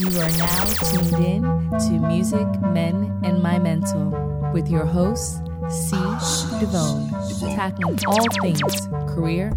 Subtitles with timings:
[0.00, 1.42] You are now tuned in
[1.78, 4.08] to Music, Men, and My Mental
[4.50, 5.94] with your host, C.
[6.56, 9.52] Devone, tackling all things career,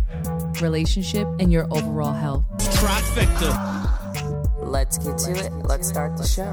[0.60, 2.44] relationship, and your overall health.
[2.58, 3.54] Trifecta.
[4.60, 5.54] Let's get to it.
[5.64, 6.52] Let's start the show.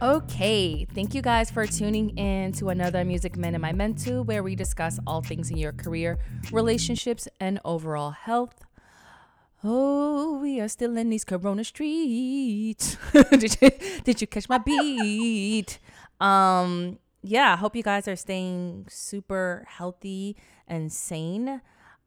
[0.00, 4.42] Okay, thank you guys for tuning in to another Music Men and My Mental, where
[4.42, 6.18] we discuss all things in your career,
[6.50, 8.54] relationships, and overall health.
[9.64, 12.96] Oh, we are still in these Corona streets.
[13.12, 13.70] did, you,
[14.02, 15.78] did you catch my beat?
[16.20, 21.60] Um, yeah, I hope you guys are staying super healthy and sane.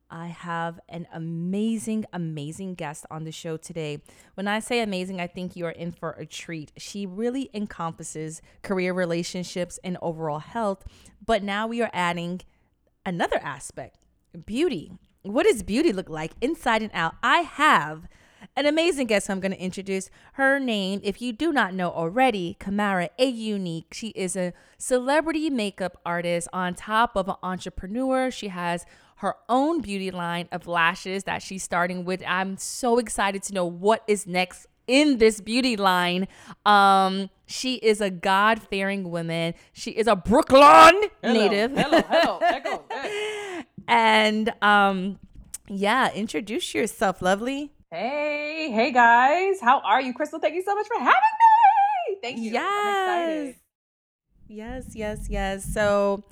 [0.10, 4.02] I have an amazing, amazing guest on the show today.
[4.34, 6.74] When I say amazing, I think you are in for a treat.
[6.78, 10.84] She really encompasses career relationships and overall health,
[11.26, 12.42] but now we are adding
[13.06, 13.98] another aspect
[14.46, 14.92] beauty.
[15.26, 17.16] What does beauty look like inside and out?
[17.24, 18.08] I have
[18.56, 20.10] an amazing guest I'm going to introduce.
[20.34, 23.92] Her name, if you do not know already, Camara Aunique.
[23.92, 28.30] She is a celebrity makeup artist on top of an entrepreneur.
[28.30, 28.86] She has
[29.18, 32.22] her own beauty line of lashes that she's starting with.
[32.28, 36.28] I'm so excited to know what is next in this beauty line.
[36.66, 39.54] Um, she is a God fearing woman.
[39.74, 41.72] She is a Brooklyn hello, native.
[41.72, 42.84] Hello, hello, echo.
[43.88, 45.20] and um,
[45.68, 47.72] yeah, introduce yourself, lovely.
[47.92, 50.40] hey, hey guys, how are you, Crystal?
[50.40, 51.14] Thank you so much for having
[52.10, 52.18] me.
[52.22, 52.52] Thank you.
[52.52, 52.98] I'm Yes.
[52.98, 53.56] excited.
[54.48, 55.66] Yes, yes, yes.
[55.74, 56.24] So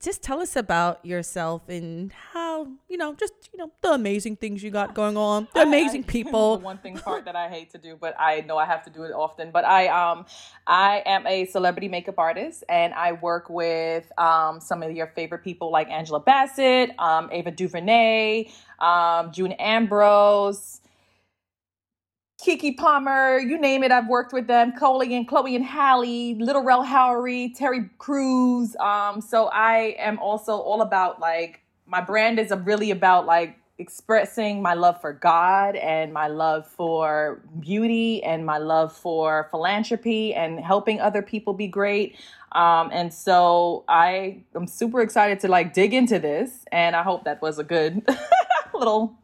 [0.00, 4.62] just tell us about yourself and how, you know, just, you know, the amazing things
[4.62, 6.58] you got going on, the I- amazing I- people.
[6.58, 8.90] the one thing part that I hate to do, but I know I have to
[8.90, 9.50] do it often.
[9.50, 10.26] But I um
[10.66, 15.42] I am a celebrity makeup artist, and I work with um some of your favorite
[15.42, 20.80] people like Angela Bassett, um Ava DuVernay, um June Ambrose.
[22.40, 24.72] Keke Palmer, you name it, I've worked with them.
[24.72, 28.76] Coley and Chloe and Halle, Lil Rel Howery, Terry Crews.
[28.76, 34.62] Um, so I am also all about like my brand is really about like expressing
[34.62, 40.60] my love for God and my love for beauty and my love for philanthropy and
[40.60, 42.16] helping other people be great.
[42.52, 47.24] Um, and so I am super excited to like dig into this, and I hope
[47.24, 48.08] that was a good
[48.74, 49.18] little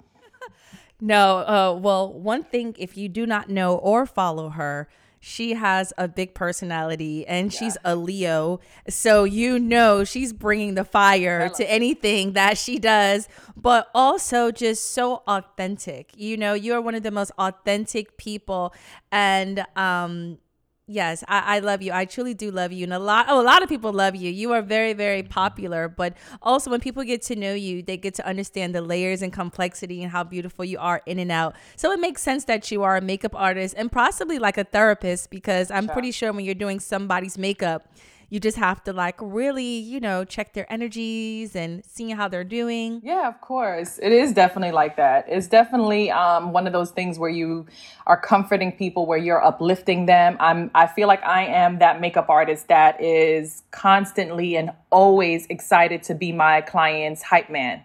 [1.01, 4.89] No, uh, well, one thing, if you do not know or follow her,
[5.21, 8.61] she has a big personality and she's a Leo.
[8.91, 14.93] So you know she's bringing the fire to anything that she does, but also just
[14.93, 16.11] so authentic.
[16.15, 18.75] You know, you're one of the most authentic people.
[19.11, 20.39] And, um,
[20.87, 21.93] Yes, I, I love you.
[21.93, 22.85] I truly do love you.
[22.85, 24.31] And a lot oh, a lot of people love you.
[24.31, 25.89] You are very, very popular.
[25.89, 29.33] But also when people get to know you, they get to understand the layers and
[29.33, 31.57] complexity and how beautiful you are in and out.
[31.77, 35.31] So it makes sense that you are a makeup artist and possibly like a therapist
[35.31, 37.89] because I'm pretty sure when you're doing somebody's makeup,
[38.35, 42.43] you just have to like really, you know, check their energies and seeing how they're
[42.43, 43.01] doing.
[43.05, 44.01] Yeah, of course.
[44.03, 45.27] It is definitely like that.
[45.29, 47.67] It's definitely um, one of those things where you
[48.09, 50.37] are comforting people, where you're uplifting them.
[50.41, 56.03] I'm I feel like I am that makeup artist that is constantly and always excited
[56.03, 57.85] to be my client's hype man.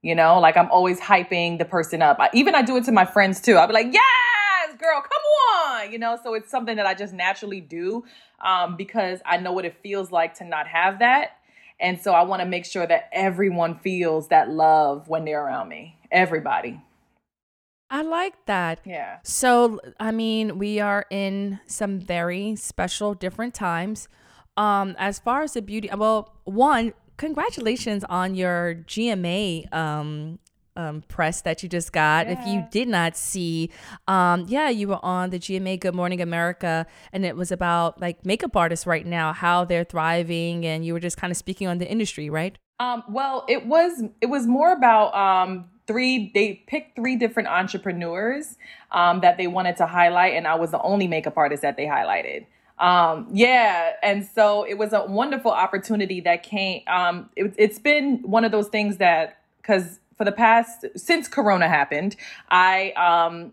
[0.00, 2.16] You know, like I'm always hyping the person up.
[2.18, 3.56] I, even I do it to my friends too.
[3.56, 4.31] I'll be like, "Yes,
[4.82, 5.22] girl, come
[5.56, 8.04] on!" You know, so it's something that I just naturally do
[8.40, 11.38] um, because I know what it feels like to not have that.
[11.80, 15.68] And so I want to make sure that everyone feels that love when they're around
[15.68, 15.98] me.
[16.10, 16.80] Everybody.
[17.90, 18.80] I like that.
[18.86, 19.18] Yeah.
[19.22, 24.08] So, I mean, we are in some very special, different times.
[24.56, 30.38] Um, as far as the beauty, well, one, congratulations on your GMA um,
[30.76, 32.28] um, press that you just got.
[32.28, 33.70] If you did not see,
[34.08, 38.24] um, yeah, you were on the GMA Good Morning America, and it was about like
[38.24, 41.78] makeup artists right now, how they're thriving, and you were just kind of speaking on
[41.78, 42.56] the industry, right?
[42.80, 46.30] Um, well, it was it was more about um, three.
[46.34, 48.56] They picked three different entrepreneurs
[48.90, 51.86] um, that they wanted to highlight, and I was the only makeup artist that they
[51.86, 52.46] highlighted.
[52.78, 56.82] Um, yeah, and so it was a wonderful opportunity that came.
[56.88, 61.68] Um, it, it's been one of those things that because for the past since Corona
[61.68, 62.14] happened,
[62.48, 63.52] I um,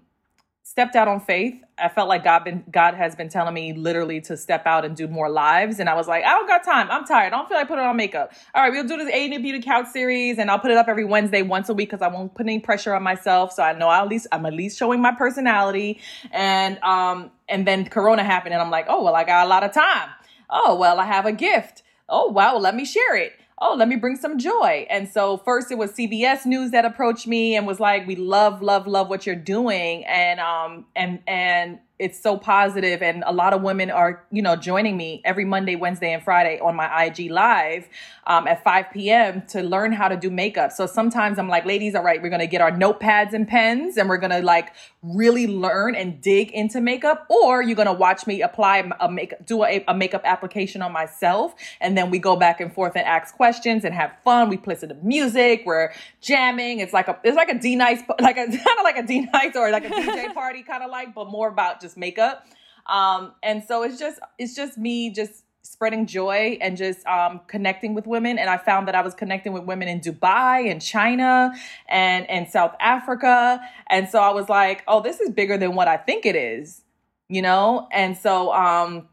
[0.62, 1.56] stepped out on faith.
[1.80, 4.96] I felt like God been God has been telling me literally to step out and
[4.96, 6.92] do more lives, and I was like, I don't got time.
[6.92, 7.34] I'm tired.
[7.34, 8.34] I don't feel like putting on makeup.
[8.54, 10.88] All right, we'll do this A and Beauty Couch series, and I'll put it up
[10.88, 13.52] every Wednesday, once a week, because I won't put any pressure on myself.
[13.52, 16.00] So I know I at least I'm at least showing my personality,
[16.30, 19.64] and um, and then Corona happened, and I'm like, oh well, I got a lot
[19.64, 20.10] of time.
[20.52, 21.82] Oh well, I have a gift.
[22.08, 23.34] Oh wow, well, let me share it.
[23.62, 24.88] Oh, let me bring some joy.
[24.90, 28.62] And so first it was CBS News that approached me and was like, we love,
[28.62, 30.06] love, love what you're doing.
[30.06, 34.56] And, um, and, and, it's so positive and a lot of women are you know
[34.56, 37.88] joining me every monday wednesday and friday on my ig live
[38.26, 40.72] um, at 5 p.m to learn how to do makeup.
[40.72, 44.08] So sometimes i'm like ladies all right we're gonna get our notepads and pens and
[44.08, 48.90] we're gonna like really learn and dig into makeup or you're gonna watch me apply
[49.00, 52.74] a make do a, a makeup application on myself and then we go back and
[52.74, 54.50] forth and ask questions and have fun.
[54.50, 55.64] We play some music.
[55.66, 55.92] We're
[56.22, 56.80] jamming.
[56.80, 59.72] It's like a it's like a D-Nice like a kind of like a D-Nice or
[59.72, 62.46] like a dj party kind of like but more about just just makeup.
[62.86, 67.94] Um, and so it's just it's just me just spreading joy and just um, connecting
[67.94, 68.40] with women.
[68.40, 71.54] And I found that I was connecting with women in Dubai and China
[71.88, 73.62] and and South Africa.
[73.90, 76.82] And so I was like, oh, this is bigger than what I think it is,
[77.28, 77.88] you know.
[77.92, 79.08] And so um,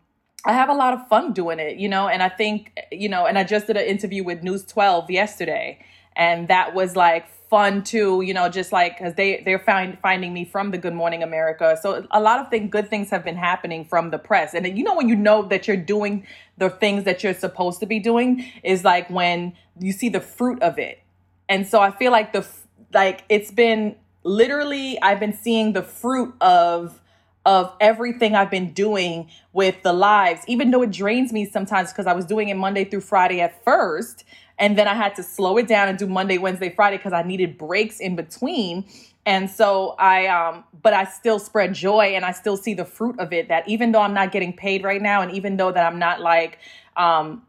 [0.45, 2.09] I have a lot of fun doing it, you know.
[2.09, 5.79] And I think you know, and I just did an interview with News 12 yesterday,
[6.17, 10.33] and that was like fun too, you know, just like because they they're find, finding
[10.33, 11.79] me from the Good Morning America.
[11.81, 14.55] So a lot of thing, good things have been happening from the press.
[14.55, 16.27] And you know when you know that you're doing
[16.59, 20.61] the things that you're supposed to be doing is like when you see the fruit
[20.63, 21.01] of it.
[21.49, 22.47] And so I feel like the
[22.93, 27.01] like it's been literally I've been seeing the fruit of
[27.47, 32.07] of everything I've been doing with the lives, even though it drains me sometimes because
[32.07, 34.25] I was doing it Monday through Friday at first.
[34.59, 37.23] And then I had to slow it down and do Monday, Wednesday, Friday because I
[37.23, 38.85] needed breaks in between.
[39.25, 43.19] And so I, um, but I still spread joy and I still see the fruit
[43.21, 45.87] of it that even though I'm not getting paid right now, and even though that
[45.87, 46.59] I'm not like,
[46.97, 47.46] um,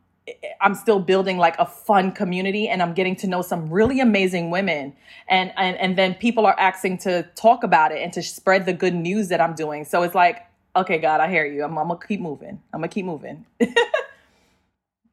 [0.61, 4.49] I'm still building like a fun community and I'm getting to know some really amazing
[4.49, 4.93] women.
[5.29, 8.73] And, and, and then people are asking to talk about it and to spread the
[8.73, 9.85] good news that I'm doing.
[9.85, 10.45] So it's like,
[10.75, 11.63] okay, God, I hear you.
[11.63, 12.61] I'm, I'm gonna keep moving.
[12.73, 13.45] I'm gonna keep moving.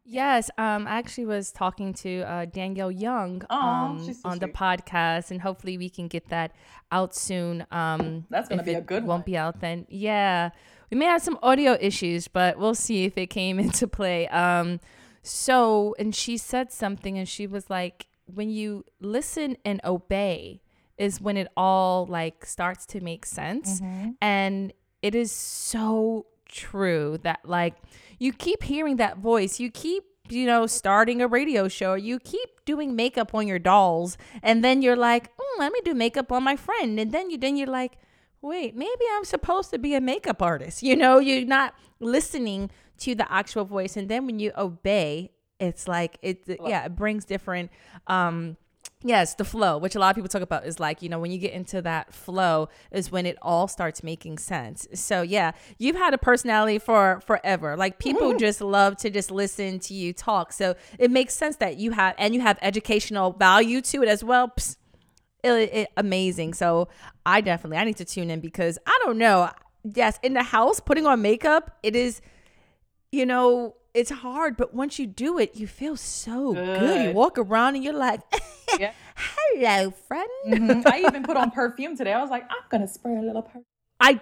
[0.07, 5.31] Yes, um, I actually was talking to uh, Danielle Young um, so on the podcast,
[5.31, 6.55] and hopefully we can get that
[6.93, 7.67] out soon.
[7.71, 9.05] Um, That's gonna be a good.
[9.05, 9.23] Won't one.
[9.23, 9.87] be out then.
[9.89, 10.51] Yeah,
[10.91, 14.29] we may have some audio issues, but we'll see if it came into play.
[14.29, 14.79] Um,
[15.25, 20.61] so, and she said something, and she was like, "When you listen and obey,
[20.99, 24.11] is when it all like starts to make sense," mm-hmm.
[24.21, 27.75] and it is so true that like
[28.19, 29.59] you keep hearing that voice.
[29.59, 31.95] You keep, you know, starting a radio show.
[31.95, 35.95] You keep doing makeup on your dolls, and then you're like, mm, let me do
[35.95, 37.97] makeup on my friend, and then you then you're like,
[38.43, 40.83] wait, maybe I'm supposed to be a makeup artist.
[40.89, 45.31] You know, you're not listening to the actual voice, and then when you obey,
[45.61, 47.71] it's like it, yeah, it brings different
[48.07, 48.57] um
[49.07, 51.31] Yes, the flow, which a lot of people talk about, is like, you know, when
[51.31, 54.89] you get into that flow is when it all starts making sense.
[54.95, 57.77] So yeah, you've had a personality for forever.
[57.77, 58.39] Like people mm-hmm.
[58.39, 60.55] just love to just listen to you talk.
[60.55, 64.25] So it makes sense that you have and you have educational value to it as
[64.25, 64.49] well.
[64.49, 64.77] Psst,
[65.43, 66.55] it, it, amazing.
[66.55, 66.89] So
[67.27, 69.51] I definitely I need to tune in because I don't know.
[69.95, 72.23] Yes, in the house putting on makeup, it is,
[73.15, 76.81] you know, it's hard, but once you do it, you feel so good.
[76.81, 77.05] good.
[77.07, 78.21] You walk around and you're like,
[78.79, 78.93] yeah.
[79.17, 80.83] "Hello, friend." Mm-hmm.
[80.87, 82.13] I even put on perfume today.
[82.13, 83.65] I was like, "I'm gonna spray a little perfume."
[84.01, 84.21] I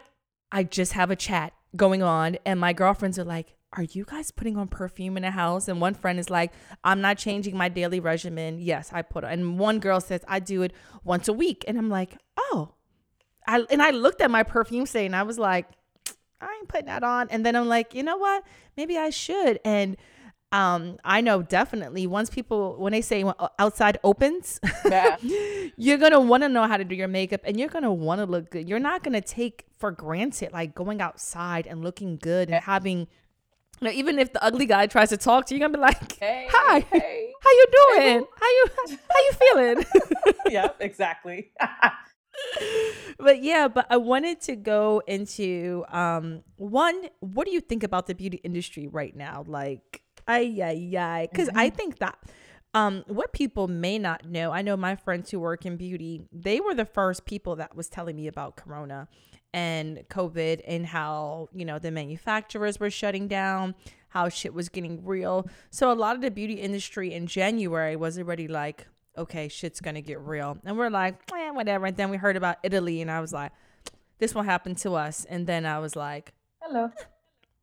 [0.51, 4.31] I just have a chat going on, and my girlfriends are like, "Are you guys
[4.31, 6.53] putting on perfume in the house?" And one friend is like,
[6.85, 9.33] "I'm not changing my daily regimen." Yes, I put on.
[9.33, 10.73] And one girl says, "I do it
[11.03, 12.75] once a week," and I'm like, "Oh."
[13.45, 15.67] I and I looked at my perfume and I was like
[16.43, 17.29] I ain't putting that on.
[17.31, 18.45] And then I'm like, you know what?
[18.77, 19.61] Maybe I should.
[19.65, 19.97] And
[20.53, 23.25] um, I know definitely once people when they say
[23.59, 25.17] outside opens, yeah.
[25.77, 28.27] you're gonna want to know how to do your makeup and you're gonna want to
[28.27, 28.69] look good.
[28.69, 33.09] You're not gonna take for granted like going outside and looking good and having.
[33.81, 35.83] You know, even if the ugly guy tries to talk to you, you're gonna be
[35.83, 37.33] like, hey, "Hi, hey.
[37.41, 38.21] how you doing?
[38.21, 38.27] Hey.
[38.37, 38.67] How you
[39.09, 39.85] how you feeling?"
[40.51, 41.51] yeah, exactly
[43.19, 48.07] but yeah, but I wanted to go into um one, what do you think about
[48.07, 49.45] the beauty industry right now?
[49.47, 51.59] Like, ay ay ay, because mm-hmm.
[51.59, 52.19] I think that
[52.75, 56.61] um what people may not know, I know my friends who work in beauty, they
[56.61, 59.09] were the first people that was telling me about corona
[59.55, 63.75] and COVID and how, you know, the manufacturers were shutting down,
[64.09, 65.47] how shit was getting real.
[65.71, 70.01] So a lot of the beauty industry in January was already like, okay, shit's gonna
[70.01, 70.59] get real.
[70.65, 71.87] And we're like, eh, whatever.
[71.87, 73.53] And then we heard about Italy, and I was like,
[74.19, 75.25] this won't happen to us.
[75.25, 76.91] And then I was like, hello,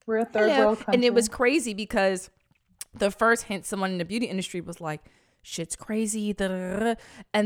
[0.05, 0.65] we're a third hello.
[0.65, 0.93] world country.
[0.93, 2.29] And it was crazy because
[2.93, 5.01] the first hint someone in the beauty industry was like,
[5.41, 6.35] shit's crazy.
[6.37, 6.97] And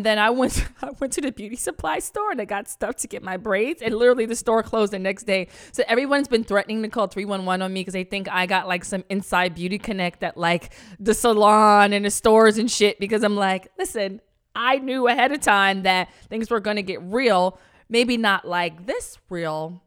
[0.06, 3.08] then I went I went to the beauty supply store and I got stuff to
[3.08, 3.82] get my braids.
[3.82, 5.48] And literally the store closed the next day.
[5.72, 8.86] So everyone's been threatening to call 311 on me because they think I got like
[8.86, 13.00] some inside beauty connect at like the salon and the stores and shit.
[13.00, 14.22] Because I'm like, listen,
[14.56, 17.60] I knew ahead of time that things were gonna get real.
[17.90, 19.82] Maybe not like this real,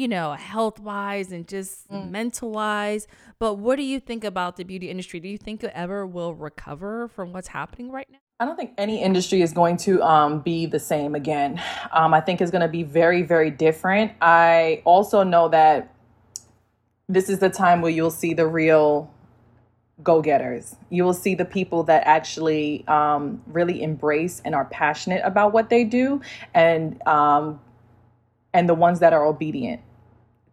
[0.00, 2.10] you know, health wise and just mm.
[2.10, 3.06] mental wise.
[3.38, 5.20] But what do you think about the beauty industry?
[5.20, 8.18] Do you think it ever will recover from what's happening right now?
[8.40, 11.62] I don't think any industry is going to um, be the same again.
[11.92, 14.12] Um, I think it's going to be very, very different.
[14.22, 15.94] I also know that
[17.06, 19.12] this is the time where you'll see the real
[20.02, 20.76] go getters.
[20.88, 25.68] You will see the people that actually um, really embrace and are passionate about what
[25.68, 26.22] they do,
[26.54, 27.60] and um,
[28.54, 29.82] and the ones that are obedient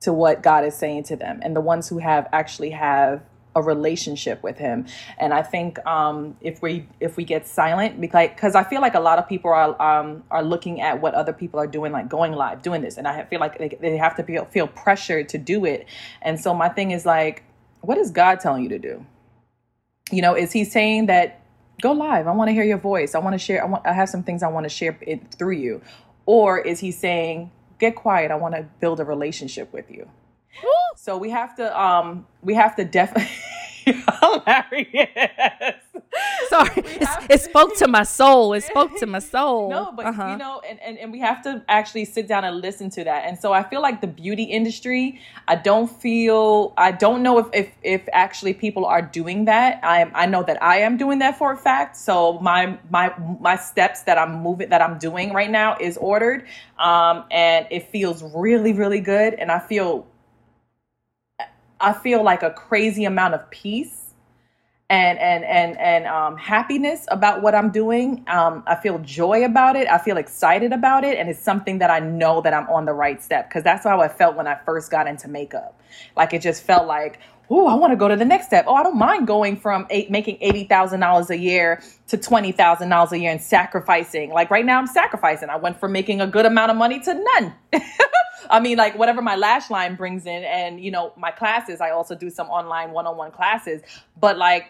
[0.02, 3.24] to what God is saying to them and the ones who have actually have
[3.58, 4.86] a relationship with him.
[5.18, 9.00] And i think um, if we if we get silent because i feel like a
[9.00, 12.34] lot of people are um, are looking at what other people are doing like going
[12.34, 12.98] live doing this.
[12.98, 15.88] And i feel like they, they have to feel, feel pressured to do it.
[16.22, 17.44] And so my thing is like
[17.82, 19.06] what is god telling you to do?
[20.12, 21.42] You know is he saying that
[21.82, 22.28] go live.
[22.28, 23.16] I want to hear your voice.
[23.16, 25.34] I want to share i want i have some things i want to share it
[25.34, 25.82] through you.
[26.28, 28.32] Or is he saying get quiet.
[28.32, 30.10] I want to build a relationship with you.
[30.96, 33.32] So we have to um we have to definitely
[33.94, 35.76] hilarious.
[36.50, 36.84] Sorry,
[37.30, 38.54] it spoke to my soul.
[38.54, 39.70] It spoke to my soul.
[39.70, 40.30] No, but uh-huh.
[40.32, 43.26] you know, and, and, and we have to actually sit down and listen to that.
[43.26, 47.48] And so I feel like the beauty industry, I don't feel, I don't know if
[47.54, 49.80] if, if actually people are doing that.
[49.84, 51.98] I am, I know that I am doing that for a fact.
[51.98, 56.48] So my my my steps that I'm moving, that I'm doing right now is ordered,
[56.80, 60.08] um, and it feels really really good, and I feel
[61.80, 64.08] I feel like a crazy amount of peace
[64.90, 68.24] and and and and um, happiness about what I'm doing.
[68.28, 69.88] Um, I feel joy about it.
[69.90, 72.94] I feel excited about it, and it's something that I know that I'm on the
[72.94, 75.80] right step because that's how I felt when I first got into makeup.
[76.16, 77.20] Like it just felt like,
[77.50, 78.66] oh, I want to go to the next step.
[78.68, 82.52] Oh, I don't mind going from eight, making eighty thousand dollars a year to twenty
[82.52, 84.32] thousand dollars a year and sacrificing.
[84.32, 85.50] Like right now, I'm sacrificing.
[85.50, 87.54] I went from making a good amount of money to none.
[88.50, 91.82] I mean, like whatever my lash line brings in, and you know, my classes.
[91.82, 93.82] I also do some online one-on-one classes,
[94.20, 94.68] but like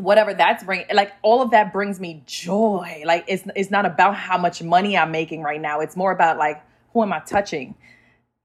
[0.00, 4.14] whatever that's bringing like all of that brings me joy like it's it's not about
[4.16, 7.74] how much money i'm making right now it's more about like who am i touching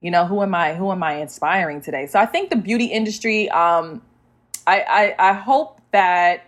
[0.06, 2.86] you know who am i who am i inspiring today so i think the beauty
[2.86, 4.02] industry um
[4.68, 6.44] i i, I hope that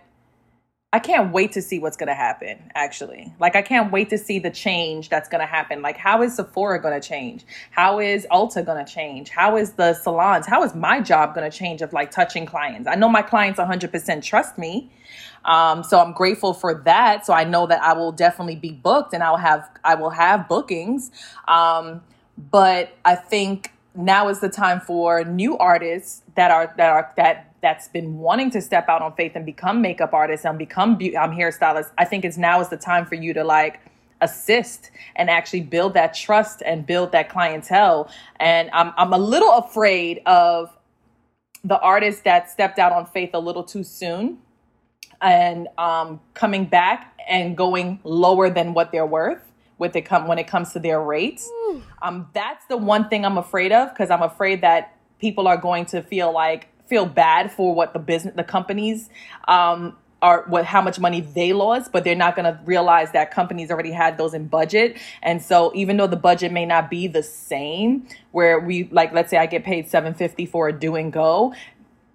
[0.90, 3.30] I can't wait to see what's going to happen, actually.
[3.38, 5.82] Like, I can't wait to see the change that's going to happen.
[5.82, 7.44] Like, how is Sephora going to change?
[7.70, 9.28] How is Ulta going to change?
[9.28, 10.46] How is the salons?
[10.46, 12.88] How is my job going to change of like touching clients?
[12.88, 14.90] I know my clients 100% trust me.
[15.44, 17.26] Um, so I'm grateful for that.
[17.26, 20.48] So I know that I will definitely be booked and I'll have, I will have
[20.48, 21.10] bookings.
[21.48, 22.00] Um,
[22.38, 27.48] but I think now is the time for new artists that are, that are, that
[27.60, 31.16] that's been wanting to step out on faith and become makeup artists and become be-
[31.16, 33.80] um, hairstylists, I think it's now is the time for you to like
[34.20, 38.10] assist and actually build that trust and build that clientele.
[38.38, 40.70] And I'm I'm a little afraid of
[41.64, 44.38] the artists that stepped out on faith a little too soon
[45.20, 49.42] and um, coming back and going lower than what they're worth
[49.78, 51.50] with it come when it comes to their rates.
[52.02, 55.86] Um, that's the one thing I'm afraid of because I'm afraid that people are going
[55.86, 59.10] to feel like feel bad for what the business, the companies,
[59.46, 63.30] um, are what how much money they lost, but they're not going to realize that
[63.30, 64.96] companies already had those in budget.
[65.22, 69.30] And so even though the budget may not be the same, where we like let's
[69.30, 71.54] say I get paid 750 for a do and go,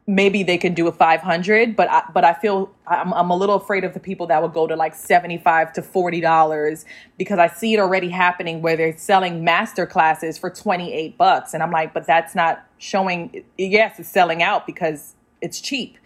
[0.06, 3.56] maybe they can do a 500 but I, but I feel I'm, I'm a little
[3.56, 6.86] afraid of the people that would go to like 75 to 40 dollars
[7.18, 11.54] because I see it already happening where they're selling master classes for 28 bucks.
[11.54, 15.98] And I'm like but that's not showing yes it's selling out because it's cheap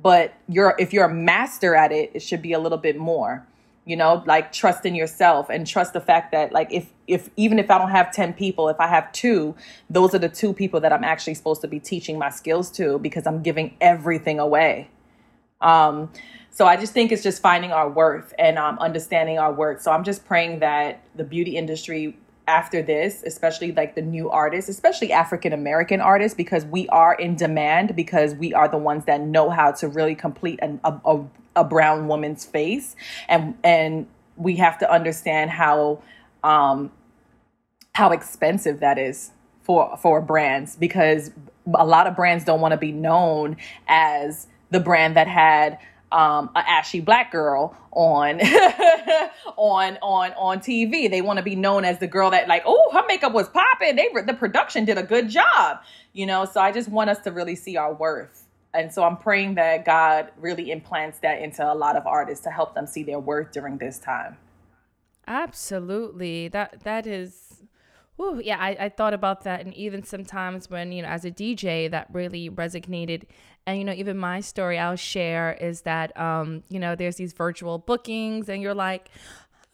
[0.00, 3.46] but you're if you're a master at it it should be a little bit more
[3.84, 7.58] you know like trust in yourself and trust the fact that like if if even
[7.58, 9.54] if i don't have 10 people if i have two
[9.90, 12.98] those are the two people that i'm actually supposed to be teaching my skills to
[12.98, 14.88] because i'm giving everything away.
[15.60, 16.10] Um
[16.50, 19.82] so i just think it's just finding our worth and um, understanding our worth.
[19.82, 24.68] So i'm just praying that the beauty industry after this, especially like the new artists,
[24.68, 29.20] especially African American artists, because we are in demand because we are the ones that
[29.20, 31.24] know how to really complete an, a, a,
[31.56, 32.96] a brown woman's face.
[33.28, 34.06] And and
[34.36, 36.02] we have to understand how
[36.44, 36.92] um
[37.94, 39.32] how expensive that is
[39.62, 41.32] for for brands because
[41.74, 43.56] a lot of brands don't want to be known
[43.88, 45.78] as the brand that had
[46.12, 48.40] um, a ashy black girl on
[49.56, 51.10] on on on TV.
[51.10, 53.96] They want to be known as the girl that like, oh, her makeup was popping.
[53.96, 55.78] They the production did a good job,
[56.12, 56.44] you know.
[56.44, 59.84] So I just want us to really see our worth, and so I'm praying that
[59.84, 63.50] God really implants that into a lot of artists to help them see their worth
[63.50, 64.36] during this time.
[65.26, 67.62] Absolutely, that that is.
[68.20, 71.32] Ooh, yeah, I, I thought about that, and even sometimes when you know, as a
[71.32, 73.24] DJ, that really resonated
[73.66, 77.32] and you know even my story i'll share is that um you know there's these
[77.32, 79.08] virtual bookings and you're like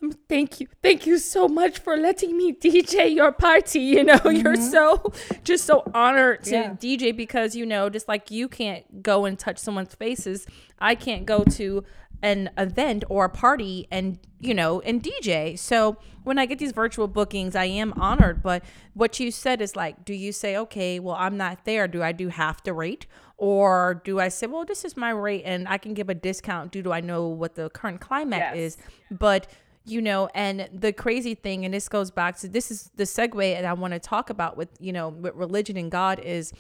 [0.03, 4.15] um, thank you thank you so much for letting me dj your party you know
[4.19, 4.37] mm-hmm.
[4.37, 5.13] you're so
[5.45, 6.75] just so honored to yeah.
[6.75, 10.47] dj because you know just like you can't go and touch someone's faces
[10.79, 11.85] i can't go to
[12.23, 15.59] an event or a party and you know and DJ.
[15.59, 18.43] So when I get these virtual bookings, I am honored.
[18.43, 18.63] But
[18.95, 21.89] what you said is like, do you say, okay, well I'm not there.
[21.89, 25.43] Do I do half the rate, or do I say, well this is my rate
[25.45, 28.57] and I can give a discount due to I know what the current climate yes.
[28.57, 28.79] is,
[29.11, 29.47] but
[29.85, 33.55] you know and the crazy thing and this goes back to this is the segue
[33.55, 36.53] that i want to talk about with you know with religion and god is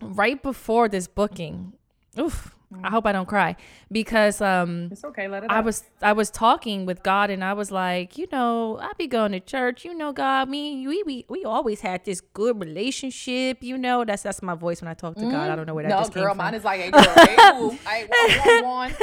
[0.00, 1.72] right before this booking
[2.18, 3.56] oof I hope I don't cry
[3.92, 5.28] because um it's okay.
[5.28, 5.50] Let it.
[5.50, 5.64] I out.
[5.64, 9.32] was I was talking with God and I was like, you know, I be going
[9.32, 9.84] to church.
[9.84, 13.62] You know, God, me, we we we always had this good relationship.
[13.62, 15.50] You know, that's that's my voice when I talk to God.
[15.50, 18.06] I don't know where that no, just girl, came mine is like, hey, girl, hey,
[18.08, 18.94] hey, one, one,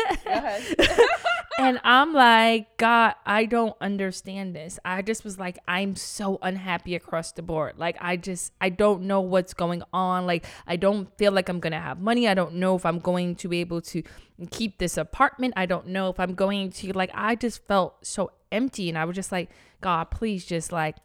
[1.62, 4.80] and I'm like, God, I don't understand this.
[4.84, 7.76] I just was like, I'm so unhappy across the board.
[7.78, 10.26] Like, I just I don't know what's going on.
[10.26, 12.28] Like, I don't feel like I'm gonna have money.
[12.28, 14.02] I don't know if I'm going to be able to
[14.50, 15.54] keep this apartment.
[15.56, 19.06] I don't know if I'm going to like I just felt so empty and I
[19.06, 19.52] was just like,
[19.82, 20.96] God, please just like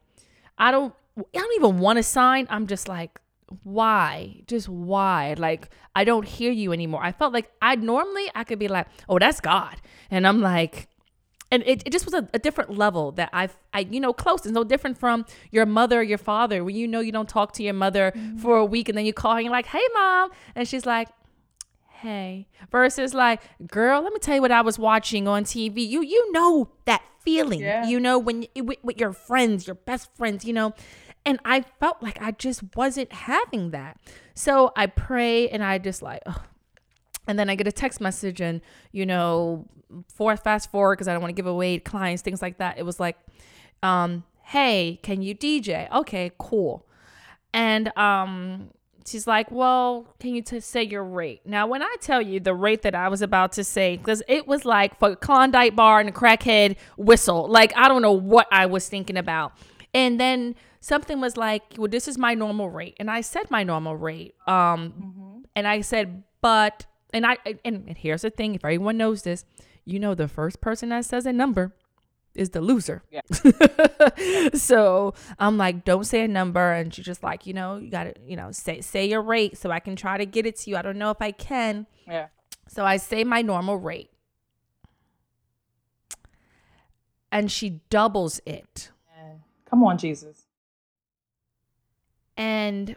[0.56, 2.46] I don't I don't even want to sign.
[2.48, 3.20] I'm just like
[3.62, 8.42] why just why like i don't hear you anymore i felt like i normally i
[8.42, 9.76] could be like oh that's god
[10.10, 10.88] and i'm like
[11.52, 14.40] and it, it just was a, a different level that I've, I, you know, close.
[14.40, 17.52] It's no different from your mother or your father when you know you don't talk
[17.52, 18.38] to your mother mm-hmm.
[18.38, 20.30] for a week and then you call her and you're like, hey, mom.
[20.56, 21.08] And she's like,
[22.00, 26.02] hey versus like girl let me tell you what i was watching on tv you
[26.02, 27.88] you know that feeling yeah.
[27.88, 30.74] you know when with, with your friends your best friends you know
[31.26, 33.98] and i felt like i just wasn't having that
[34.34, 36.40] so i pray and i just like ugh.
[37.26, 38.62] and then i get a text message and
[38.92, 39.66] you know
[40.08, 42.84] for fast forward because i don't want to give away clients things like that it
[42.84, 43.18] was like
[43.82, 46.86] um hey can you dj okay cool
[47.52, 48.70] and um
[49.06, 51.42] she's like, Well, can you t- say your rate?
[51.44, 54.46] Now, when I tell you the rate that I was about to say, because it
[54.46, 58.66] was like for Klondike bar and a crackhead whistle, like I don't know what I
[58.66, 59.52] was thinking about.
[59.94, 62.96] And then something was like, Well, this is my normal rate.
[62.98, 64.34] And I said my normal rate.
[64.46, 65.38] Um, mm-hmm.
[65.54, 69.44] And I said, But, and I, and, and here's the thing if everyone knows this,
[69.84, 71.74] you know, the first person that says a number
[72.34, 73.02] is the loser.
[73.10, 73.22] Yeah.
[74.54, 76.72] so I'm like, don't say a number.
[76.72, 79.70] And she's just like, you know, you gotta, you know, say say your rate so
[79.70, 80.76] I can try to get it to you.
[80.76, 81.86] I don't know if I can.
[82.06, 82.26] Yeah.
[82.68, 84.10] So I say my normal rate.
[87.32, 88.90] And she doubles it.
[89.68, 90.45] Come on, Jesus.
[92.36, 92.96] And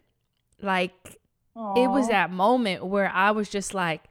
[0.61, 1.17] like
[1.55, 1.77] Aww.
[1.77, 4.03] it was that moment where I was just like,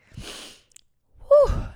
[1.29, 1.69] whew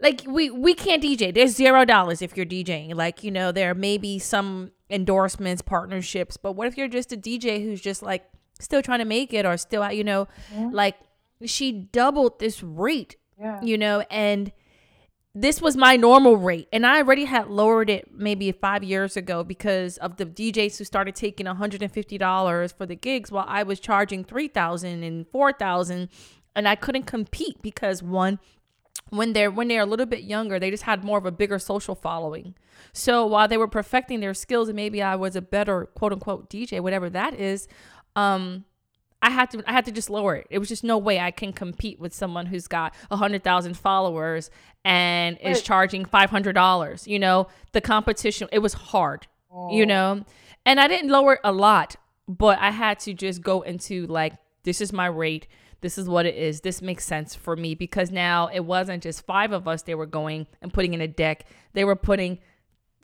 [0.00, 1.32] like we we can't DJ.
[1.32, 2.94] There's zero dollars if you're DJing.
[2.94, 7.16] Like you know there may be some endorsements, partnerships, but what if you're just a
[7.16, 8.24] DJ who's just like
[8.60, 10.68] still trying to make it or still you know yeah.
[10.72, 10.96] like
[11.44, 13.16] she doubled this rate.
[13.38, 13.60] Yeah.
[13.62, 14.52] You know and
[15.38, 19.44] this was my normal rate and i already had lowered it maybe five years ago
[19.44, 24.24] because of the djs who started taking $150 for the gigs while i was charging
[24.24, 26.08] $3000 and $4000
[26.56, 28.38] and i couldn't compete because one
[29.10, 31.58] when they're when they're a little bit younger they just had more of a bigger
[31.58, 32.54] social following.
[32.92, 36.50] So while they were perfecting their skills and maybe i was a better quote unquote
[36.50, 37.68] dj whatever that is
[38.16, 38.64] um
[39.26, 41.30] i had to i had to just lower it it was just no way i
[41.30, 44.50] can compete with someone who's got a hundred thousand followers
[44.84, 49.74] and is charging five hundred dollars you know the competition it was hard oh.
[49.74, 50.24] you know
[50.64, 51.96] and i didn't lower it a lot
[52.28, 55.46] but i had to just go into like this is my rate
[55.80, 56.62] this is what it is.
[56.62, 60.06] This makes sense for me because now it wasn't just five of us they were
[60.06, 61.44] going and putting in a deck.
[61.74, 62.38] They were putting,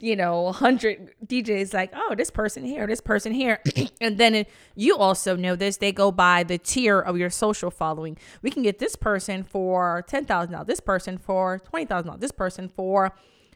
[0.03, 3.61] you know, 100 DJs like, oh, this person here, this person here.
[4.01, 7.71] and then it, you also know this, they go by the tier of your social
[7.71, 8.17] following.
[8.41, 13.15] We can get this person for $10,000, this person for $20,000, this person for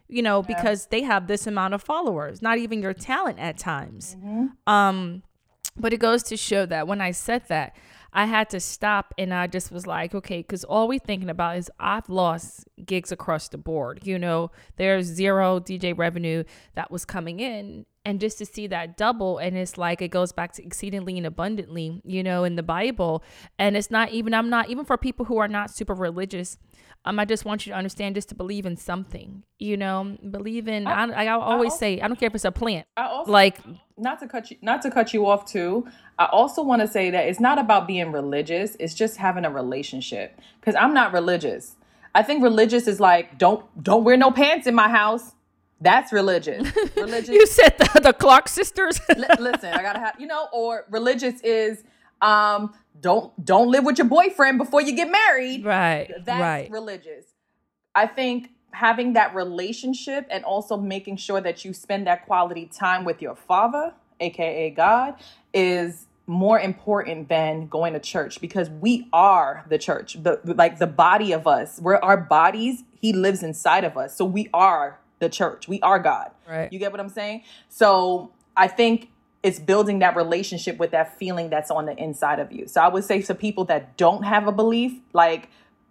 [0.10, 0.56] you know, yeah.
[0.56, 4.16] because they have this amount of followers, not even your talent at times.
[4.18, 4.46] Mm-hmm.
[4.66, 5.22] Um,
[5.76, 7.76] but it goes to show that when I said that,
[8.18, 11.58] I had to stop and I just was like, okay, because all we're thinking about
[11.58, 14.08] is I've lost gigs across the board.
[14.08, 17.86] You know, there's zero DJ revenue that was coming in.
[18.04, 21.28] And just to see that double, and it's like it goes back to exceedingly and
[21.28, 23.22] abundantly, you know, in the Bible.
[23.60, 26.58] And it's not even, I'm not, even for people who are not super religious,
[27.06, 30.68] um, I just want you to understand just to believe in something, you know, believe
[30.68, 32.86] in, I, I, I always also- say, I don't care if it's a plant.
[32.98, 33.60] I also Like,
[33.98, 35.88] not to cut you not to cut you off too
[36.20, 39.50] i also want to say that it's not about being religious it's just having a
[39.50, 40.40] relationship.
[40.60, 41.76] Because i'm not religious.
[42.14, 45.34] I think religious is like don't don't wear no pants in my house.
[45.82, 46.72] That's religious.
[46.96, 49.00] Religious you said the, the Clark sisters.
[49.16, 51.84] li- listen i gotta have you know or religious is
[52.22, 56.72] um don't don't live with your boyfriend before you get married right, that's right.
[56.72, 57.26] religious.
[57.94, 63.06] I think having that relationship and also making sure that you spend that quality time
[63.06, 65.16] with your father, aka God,
[65.54, 70.22] is more important than going to church because we are the church.
[70.22, 71.80] The like the body of us.
[71.82, 74.16] We're our bodies, he lives inside of us.
[74.16, 75.68] So we are the church.
[75.68, 76.32] We are God.
[76.48, 76.72] Right.
[76.72, 77.44] You get what I'm saying?
[77.70, 79.10] So I think
[79.48, 82.68] it's building that relationship with that feeling that's on the inside of you.
[82.68, 85.48] So I would say to people that don't have a belief, like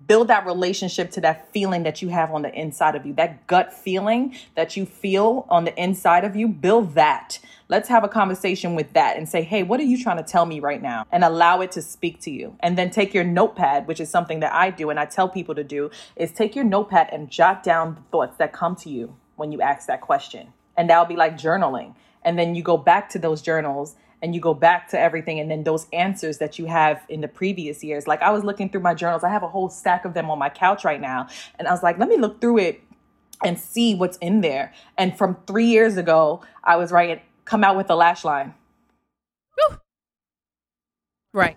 [0.06, 3.46] build that relationship to that feeling that you have on the inside of you, that
[3.46, 7.38] gut feeling that you feel on the inside of you, build that.
[7.68, 10.44] Let's have a conversation with that and say, hey, what are you trying to tell
[10.44, 11.06] me right now?
[11.10, 12.56] And allow it to speak to you.
[12.60, 15.54] And then take your notepad, which is something that I do and I tell people
[15.54, 19.16] to do, is take your notepad and jot down the thoughts that come to you
[19.36, 20.52] when you ask that question.
[20.76, 21.94] And that'll be like journaling.
[22.26, 25.50] And then you go back to those journals and you go back to everything and
[25.50, 28.06] then those answers that you have in the previous years.
[28.06, 29.24] Like I was looking through my journals.
[29.24, 31.28] I have a whole stack of them on my couch right now.
[31.58, 32.82] And I was like, let me look through it
[33.44, 34.72] and see what's in there.
[34.98, 38.54] And from three years ago, I was writing, come out with a lash line.
[41.32, 41.56] Right.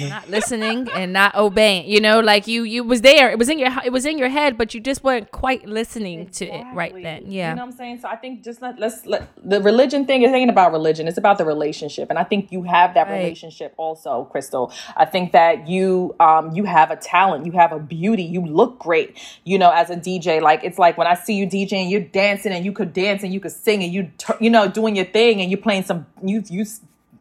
[0.00, 1.88] Not listening and not obeying.
[1.88, 3.30] You know, like you you was there.
[3.30, 6.28] It was in your it was in your head, but you just weren't quite listening
[6.30, 7.24] to it right then.
[7.26, 8.00] Yeah, You know what I'm saying?
[8.00, 11.08] So I think just let, let's let the religion thing is ain't about religion.
[11.08, 12.10] It's about the relationship.
[12.10, 13.18] And I think you have that Right.
[13.18, 14.72] relationship also, Crystal.
[14.96, 18.78] I think that you um you have a talent, you have a beauty, you look
[18.78, 20.40] great, you know, as a DJ.
[20.40, 23.32] Like it's like when I see you DJing, you're dancing and you could dance and
[23.32, 26.42] you could sing and you you know, doing your thing and you're playing some you
[26.48, 26.64] you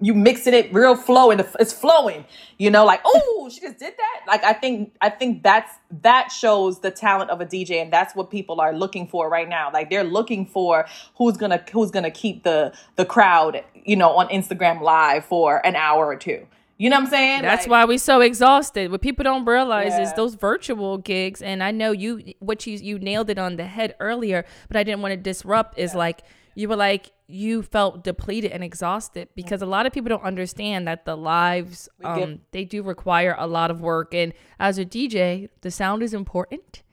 [0.01, 2.25] you mixing it real flow and it's flowing
[2.57, 4.21] you know like oh she just did that.
[4.27, 8.15] Like i think i think that's that shows the talent of a dj and that's
[8.15, 9.69] what people are looking for right now.
[9.71, 10.87] Like they're looking for
[11.17, 15.75] who's gonna who's gonna keep the the crowd you know on instagram live for an
[15.75, 16.47] hour or two.
[16.77, 17.41] You know what i'm saying?
[17.43, 18.89] That's Like, why we're so exhausted.
[18.89, 22.97] What people don't realize is those virtual gigs, and I know you what you you
[22.97, 25.77] nailed it on the head earlier, but I didn't want to disrupt.
[25.77, 26.21] Is like
[26.55, 30.88] you were like you felt depleted and exhausted because a lot of people don't understand
[30.88, 35.50] that the lives um they do require a lot of work, and as a DJ,
[35.62, 36.84] the sound is important,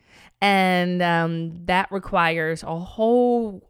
[0.40, 3.62] and um that requires a whole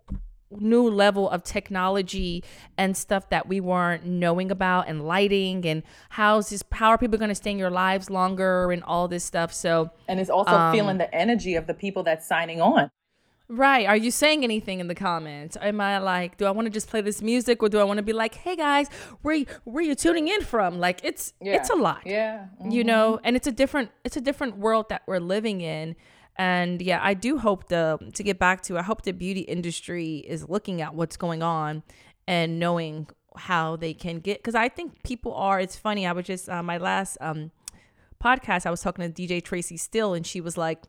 [0.50, 2.42] new level of technology
[2.78, 7.18] and stuff that we weren't knowing about and lighting and how's this how are people
[7.18, 9.52] going to stay in your lives longer and all this stuff.
[9.52, 12.90] So and it's also Um, feeling the energy of the people that's signing on
[13.48, 13.86] right.
[13.86, 15.56] Are you saying anything in the comments?
[15.60, 17.98] Am i like do i want to just play this music or do i want
[17.98, 18.88] to be like hey guys
[19.22, 20.78] where where you tuning in from?
[20.78, 22.02] Like it's it's a lot.
[22.04, 22.46] Yeah.
[22.68, 23.20] You know?
[23.24, 25.96] And it's a different it's a different world that we're living in.
[26.36, 30.18] And yeah i do hope the to get back to i hope the beauty industry
[30.18, 31.82] is looking at what's going on
[32.28, 36.26] and knowing how they can get because i think people are it's funny i was
[36.26, 37.50] just uh, my last um
[38.22, 40.84] podcast i was talking to dj tracy still and she was like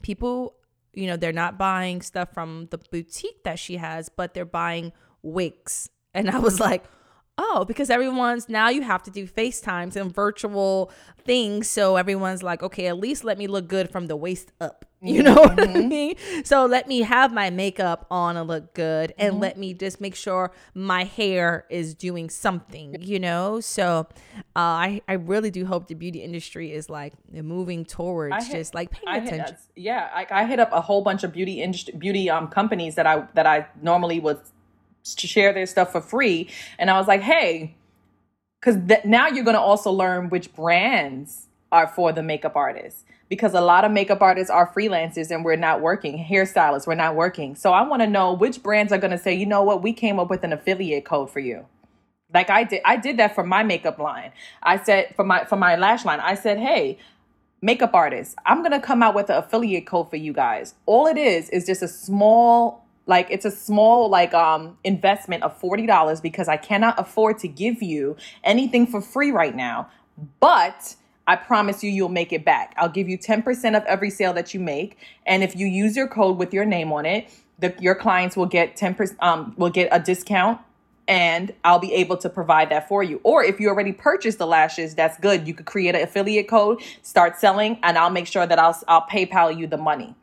[0.00, 0.54] people
[0.92, 4.92] you know they're not buying stuff from the boutique that she has but they're buying
[5.22, 5.88] wigs.
[6.14, 6.84] And i was like
[7.38, 10.90] oh because everyone's now you have to do facetimes and virtual
[11.24, 11.68] things.
[11.68, 15.22] So everyone's like okay at least let me look good from the waist up you
[15.22, 16.14] know what i mean?
[16.44, 20.14] So let me have my makeup on and look good and let me just make
[20.14, 23.60] sure my hair is doing something you know?
[23.60, 24.06] So
[24.38, 28.74] uh, i i really do hope the beauty industry is like moving towards hit- just
[28.74, 29.56] like paying I hit, attention.
[29.76, 33.06] yeah, I, I hit up a whole bunch of beauty industry, beauty um companies that
[33.06, 34.40] I that I normally would
[35.04, 37.74] share their stuff for free, and I was like, hey,
[38.60, 43.54] because th- now you're gonna also learn which brands are for the makeup artists because
[43.54, 47.54] a lot of makeup artists are freelancers and we're not working hairstylists we're not working
[47.54, 49.90] so i want to know which brands are going to say you know what we
[49.90, 51.64] came up with an affiliate code for you
[52.34, 54.32] like I did I did that for my makeup line.
[54.62, 56.98] I said for my for my lash line, I said, "Hey,
[57.62, 60.74] makeup artists, I'm going to come out with an affiliate code for you guys.
[60.84, 65.58] All it is is just a small like it's a small like um investment of
[65.60, 69.88] $40 because I cannot afford to give you anything for free right now.
[70.40, 72.74] But I promise you, you'll make it back.
[72.76, 74.98] I'll give you 10% of every sale that you make.
[75.26, 78.46] And if you use your code with your name on it, the, your clients will
[78.46, 80.60] get 10% um, will get a discount
[81.08, 83.20] and I'll be able to provide that for you.
[83.24, 85.46] Or if you already purchased the lashes, that's good.
[85.46, 89.02] You could create an affiliate code, start selling, and I'll make sure that I'll I'll
[89.02, 90.14] PayPal you the money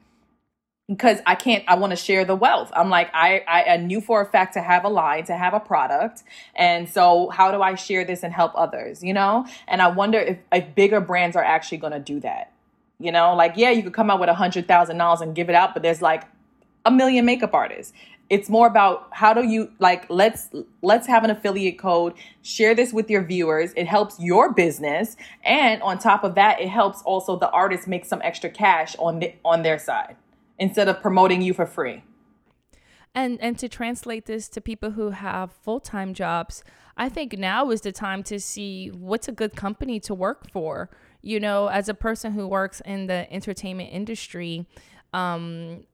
[0.90, 2.72] because I can't, I want to share the wealth.
[2.76, 5.54] I'm like, I, I, I, knew for a fact to have a line, to have
[5.54, 6.24] a product.
[6.56, 9.46] And so how do I share this and help others, you know?
[9.68, 12.52] And I wonder if, if bigger brands are actually going to do that.
[12.98, 15.48] You know, like, yeah, you could come out with a hundred thousand dollars and give
[15.48, 16.24] it out, but there's like
[16.86, 17.94] a million makeup artists.
[18.30, 20.50] It's more about how do you like let's
[20.82, 23.72] let's have an affiliate code, share this with your viewers.
[23.78, 28.06] It helps your business, and on top of that, it helps also the artists make
[28.06, 30.18] some extra cash on the, on their side
[30.60, 32.04] instead of promoting you for free.
[33.16, 36.64] And and to translate this to people who have full-time jobs,
[36.96, 40.90] I think now is the time to see what's a good company to work for.
[41.22, 44.68] You know, as a person who works in the entertainment industry,
[45.14, 45.86] um,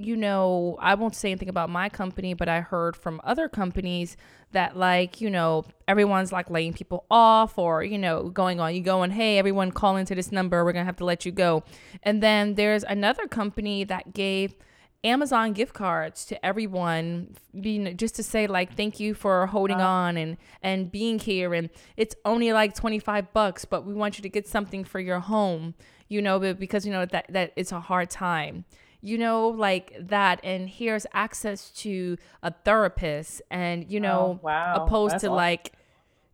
[0.00, 4.16] you know, I won't say anything about my company, but I heard from other companies
[4.52, 8.74] that, like, you know, everyone's like laying people off or, you know, going on.
[8.74, 10.64] You going, hey, everyone call into this number.
[10.64, 11.62] We're going to have to let you go.
[12.02, 14.54] And then there's another company that gave
[15.02, 20.04] Amazon gift cards to everyone, being just to say like thank you for holding wow.
[20.04, 21.54] on and and being here.
[21.54, 25.00] And it's only like twenty five bucks, but we want you to get something for
[25.00, 25.74] your home,
[26.08, 28.66] you know, because you know that that it's a hard time
[29.00, 30.40] you know, like that.
[30.44, 34.84] And here's access to a therapist, and you know, oh, wow.
[34.84, 35.36] opposed That's to awesome.
[35.36, 35.72] like,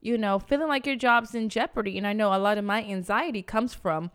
[0.00, 1.96] you know, feeling like your job's in jeopardy.
[1.98, 4.11] And I know a lot of my anxiety comes from,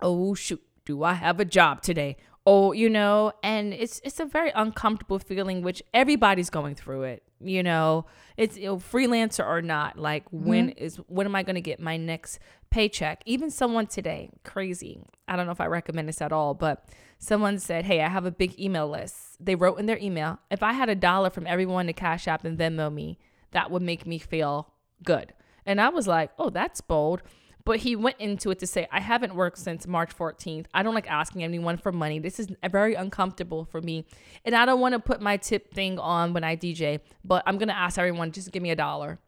[0.00, 2.16] oh shoot, do I have a job today?
[2.46, 7.22] Oh, you know, and it's it's a very uncomfortable feeling, which everybody's going through it.
[7.38, 9.98] You know, it's you know, freelancer or not.
[9.98, 10.48] Like, mm-hmm.
[10.48, 12.38] when is when am I going to get my next
[12.70, 13.22] paycheck?
[13.26, 15.02] Even someone today, crazy.
[15.28, 16.84] I don't know if I recommend this at all, but
[17.18, 19.36] someone said, Hey, I have a big email list.
[19.38, 22.44] They wrote in their email, if I had a dollar from everyone to Cash App
[22.44, 23.18] and Venmo me,
[23.52, 24.72] that would make me feel
[25.04, 25.32] good.
[25.64, 27.22] And I was like, Oh, that's bold.
[27.64, 30.66] But he went into it to say, I haven't worked since March 14th.
[30.72, 32.18] I don't like asking anyone for money.
[32.18, 34.06] This is very uncomfortable for me.
[34.44, 37.58] And I don't want to put my tip thing on when I DJ, but I'm
[37.58, 39.18] going to ask everyone just give me a dollar.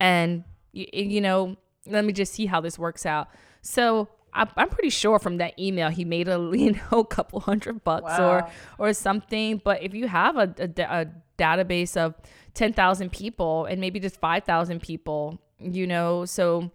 [0.00, 3.28] And, you, you know, let me just see how this works out.
[3.60, 7.40] So I, am pretty sure from that email he made a you know a couple
[7.40, 8.30] hundred bucks wow.
[8.30, 9.60] or or something.
[9.62, 11.06] But if you have a, a, a
[11.38, 12.14] database of
[12.54, 16.70] ten thousand people and maybe just five thousand people, you know, so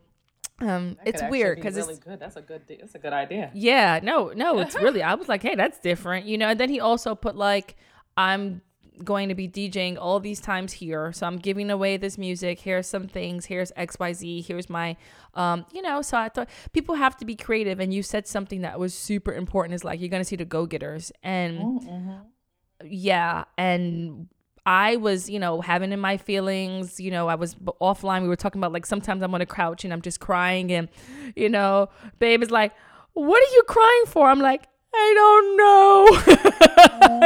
[0.60, 3.52] um it's weird because be really it's good that's a good that's a good idea
[3.54, 6.70] yeah no no it's really i was like hey that's different you know and then
[6.70, 7.76] he also put like
[8.16, 8.62] i'm
[9.04, 11.12] going to be DJing all these times here.
[11.14, 12.60] So I'm giving away this music.
[12.60, 13.46] Here's some things.
[13.46, 14.46] Here's XYZ.
[14.46, 14.98] Here's my,
[15.34, 17.80] um, you know, so I thought people have to be creative.
[17.80, 20.46] And you said something that was super important is like, you're going to see the
[20.46, 21.12] go getters.
[21.24, 22.88] And oh, mm-hmm.
[22.88, 23.46] yeah.
[23.58, 24.28] And
[24.68, 28.24] I was, you know, having in my feelings, you know, I was offline.
[28.24, 30.74] We were talking about like sometimes I'm on a couch and I'm just crying.
[30.74, 30.90] And,
[31.38, 31.88] you know,
[32.20, 32.74] babe is like,
[33.14, 34.30] what are you crying for?
[34.30, 35.58] I'm like, I don't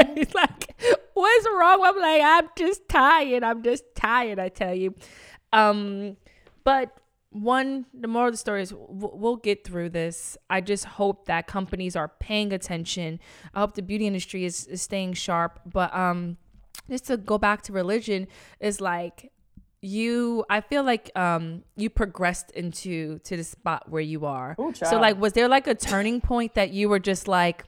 [0.05, 0.13] know.
[0.15, 0.75] He's like,
[1.15, 1.81] what's wrong?
[1.83, 3.43] I'm like, I'm just tired.
[3.43, 4.93] I'm just tired, I tell you.
[5.51, 6.17] Um,
[6.63, 6.95] but
[7.31, 10.37] one, the moral of the story is we'll get through this.
[10.47, 13.19] I just hope that companies are paying attention.
[13.55, 15.59] I hope the beauty industry is, is staying sharp.
[15.65, 16.37] But um,
[16.91, 18.27] just to go back to religion,
[18.59, 19.31] is like
[19.83, 24.55] you i feel like um you progressed into to the spot where you are.
[24.59, 27.65] Ooh, so like was there like a turning point that you were just like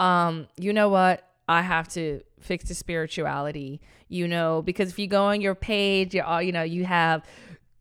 [0.00, 1.28] um you know what?
[1.48, 4.60] I have to fix the spirituality you know?
[4.62, 7.24] Because if you go on your page you're all you know you have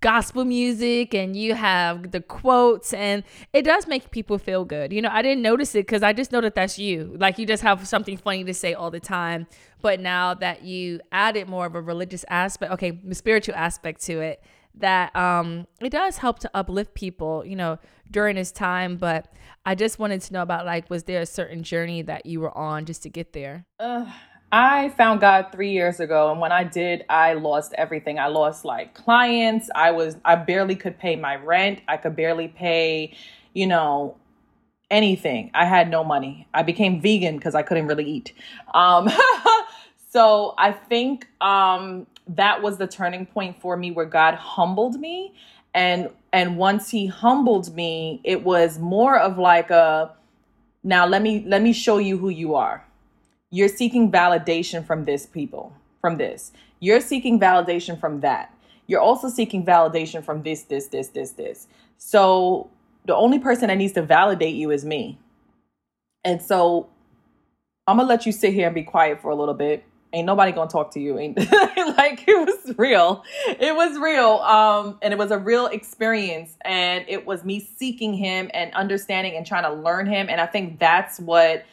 [0.02, 4.92] gospel music and you have the quotes and it does make people feel good.
[4.92, 7.16] You know, I didn't notice it cuz I just know that that's you.
[7.18, 9.48] Like you just have something funny to say all the time.
[9.82, 14.20] But now that you added more of a religious aspect, okay, the spiritual aspect to
[14.20, 14.44] it,
[14.76, 17.78] that um it does help to uplift people, you know,
[18.10, 19.32] during this time, but
[19.66, 22.58] I just wanted to know about like was there a certain journey that you were
[22.58, 23.66] on just to get there?
[23.80, 24.12] Uh
[24.52, 28.20] I found God three years ago, and when I did, I lost everything.
[28.20, 29.70] I lost like clients.
[29.74, 31.80] I was, I barely could pay my rent.
[31.88, 33.16] I could barely pay,
[33.54, 34.18] you know,
[34.90, 35.52] anything.
[35.54, 36.50] I had no money.
[36.54, 38.34] I became vegan because I couldn't really eat.
[38.74, 39.10] Um,
[40.10, 45.34] so I think um, that was the turning point for me where God humbled me,
[45.74, 50.14] and and once He humbled me, it was more of like a,
[50.84, 52.86] now let me let me show you who you are
[53.52, 56.52] you're seeking validation from this people, from this.
[56.80, 58.54] You're seeking validation from that.
[58.88, 61.68] You're also seeking validation from this, this, this, this, this.
[61.98, 62.70] So
[63.06, 65.20] the only person that needs to validate you is me.
[66.24, 66.90] And so
[67.88, 69.84] I'm gonna let you sit here and be quiet for a little bit.
[70.14, 71.18] Ain't nobody gonna talk to you.
[71.20, 71.38] Ain't
[71.98, 73.24] like it was real.
[73.48, 74.40] It was real.
[74.40, 76.56] Um, and it was a real experience.
[76.62, 80.30] And it was me seeking him and understanding and trying to learn him.
[80.30, 81.66] And I think that's what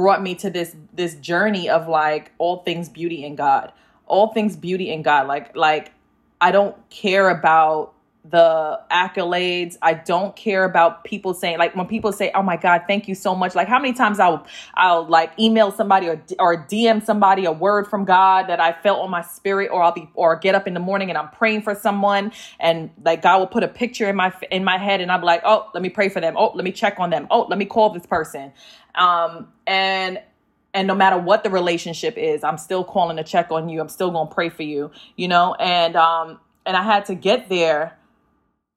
[0.00, 3.70] brought me to this this journey of like all things beauty in God.
[4.06, 5.26] All things beauty in God.
[5.26, 5.92] Like like
[6.40, 7.92] I don't care about
[8.24, 9.76] the accolades.
[9.80, 13.14] I don't care about people saying like when people say, "Oh my God, thank you
[13.14, 17.46] so much." Like how many times I'll I'll like email somebody or or DM somebody
[17.46, 20.54] a word from God that I felt on my spirit, or I'll be or get
[20.54, 23.68] up in the morning and I'm praying for someone, and like God will put a
[23.68, 26.34] picture in my in my head, and I'm like, "Oh, let me pray for them.
[26.36, 27.26] Oh, let me check on them.
[27.30, 28.52] Oh, let me call this person."
[28.94, 30.20] Um, and
[30.74, 33.80] and no matter what the relationship is, I'm still calling to check on you.
[33.80, 35.54] I'm still gonna pray for you, you know.
[35.54, 37.96] And um, and I had to get there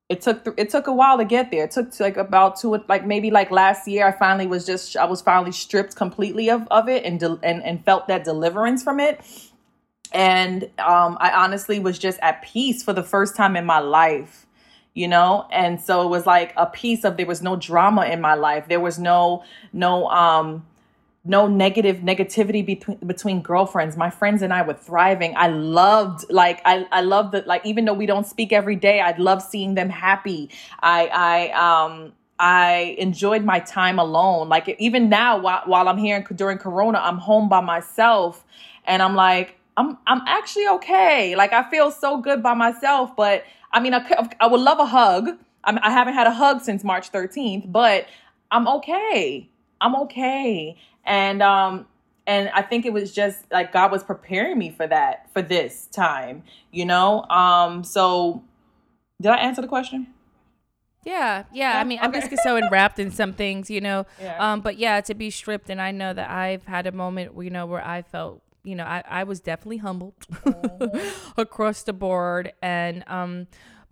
[0.10, 1.64] it took th- it took a while to get there.
[1.66, 4.08] It took like about two like maybe like last year.
[4.08, 7.64] I finally was just I was finally stripped completely of of it and de- and
[7.64, 9.22] and felt that deliverance from it.
[10.12, 14.46] And um, I honestly was just at peace for the first time in my life,
[14.94, 15.48] you know.
[15.52, 18.68] And so it was like a piece of there was no drama in my life.
[18.68, 20.66] There was no no um
[21.26, 23.96] no negative negativity between between girlfriends.
[23.96, 25.34] My friends and I were thriving.
[25.38, 29.00] I loved like I I loved that like even though we don't speak every day,
[29.00, 30.50] I love seeing them happy.
[30.82, 34.50] I I um I enjoyed my time alone.
[34.50, 38.44] Like even now while while I'm here during corona, I'm home by myself
[38.86, 41.38] and I'm like I'm I'm actually okay.
[41.38, 44.86] Like I feel so good by myself, but I mean I I would love a
[44.86, 45.38] hug.
[45.64, 48.08] I'm, I haven't had a hug since March 13th, but
[48.52, 49.50] I'm okay.
[49.80, 51.86] I'm okay and um
[52.28, 55.88] and i think it was just like god was preparing me for that for this
[55.88, 58.44] time you know um so
[59.22, 60.08] did i answer the question
[61.06, 61.80] yeah, yeah.
[61.80, 62.06] I mean, okay.
[62.06, 64.06] I'm just so enwrapped in some things, you know.
[64.22, 64.38] Yeah.
[64.40, 67.50] Um, but yeah, to be stripped, and I know that I've had a moment, you
[67.50, 71.38] know, where I felt, you know, I, I was definitely humbled mm-hmm.
[71.38, 73.48] across the board, and um,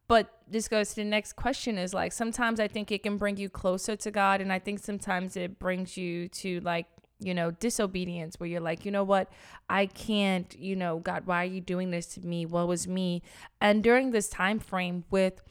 [0.08, 3.38] but this goes to the next question: is like sometimes I think it can bring
[3.38, 6.88] you closer to God, and I think sometimes it brings you to like
[7.22, 9.32] you know, disobedience where you're like, you know what,
[9.70, 12.46] I can't, you know, God, why are you doing this to me?
[12.46, 13.22] What was me?
[13.60, 15.42] And during this time frame with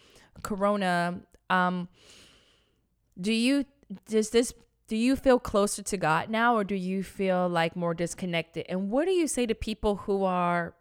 [0.43, 1.89] Corona, um,
[3.21, 3.65] do you
[4.07, 4.53] does this
[4.89, 8.67] do you feel closer to God now or do you feel like more disconnected?
[8.69, 10.75] And what do you say to people who are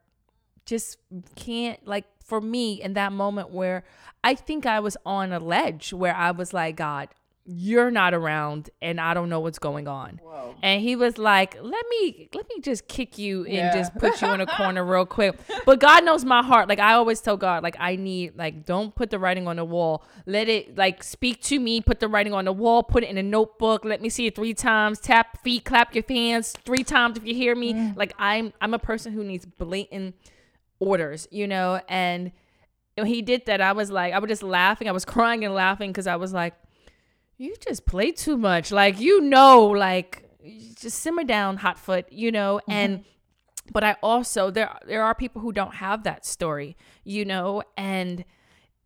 [0.65, 0.97] just
[1.35, 3.83] can't like for me in that moment where
[4.23, 7.09] I think I was on a ledge where I was like, God,
[7.51, 10.19] you're not around and I don't know what's going on.
[10.21, 10.55] Whoa.
[10.61, 13.73] And he was like, let me let me just kick you and yeah.
[13.73, 15.35] just put you in a corner real quick.
[15.65, 16.69] But God knows my heart.
[16.69, 19.65] Like I always tell God, like I need like don't put the writing on the
[19.65, 20.03] wall.
[20.27, 23.17] Let it like speak to me, put the writing on the wall, put it in
[23.17, 27.17] a notebook, let me see it three times, tap feet, clap your hands three times
[27.17, 27.73] if you hear me.
[27.73, 27.97] Mm.
[27.97, 30.15] Like I'm I'm a person who needs blatant
[30.79, 32.31] orders, you know, and
[33.03, 34.87] he did that, I was like, I was just laughing.
[34.87, 36.53] I was crying and laughing because I was like,
[37.39, 38.71] you just play too much.
[38.71, 40.29] Like, you know, like
[40.75, 42.71] just simmer down, hot foot, you know, mm-hmm.
[42.71, 43.05] and
[43.71, 48.25] but I also there there are people who don't have that story, you know, and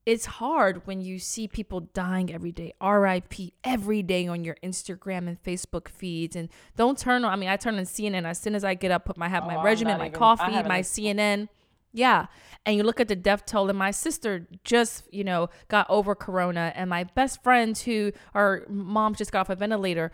[0.06, 5.28] it's hard when you see people dying every day, RIP every day on your Instagram
[5.28, 6.36] and Facebook feeds.
[6.36, 8.92] And don't turn on, I mean, I turn on CNN as soon as I get
[8.92, 11.48] up, put my, have my oh, regimen, my even, coffee, my CNN.
[11.94, 12.26] Yeah.
[12.66, 16.16] And you look at the death toll, and my sister just, you know, got over
[16.16, 20.12] corona, and my best friends who are moms just got off a ventilator.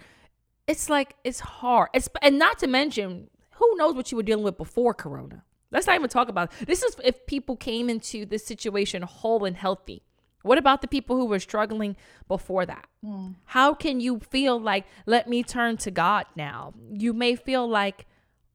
[0.68, 1.90] It's like it's hard.
[1.94, 5.44] It's and not to mention, who knows what you were dealing with before corona.
[5.72, 6.68] Let's not even talk about it.
[6.68, 6.84] this.
[6.84, 10.04] Is if people came into this situation whole and healthy.
[10.42, 12.88] What about the people who were struggling before that?
[13.04, 13.36] Mm.
[13.44, 16.74] How can you feel like, let me turn to God now?
[16.92, 18.08] You may feel like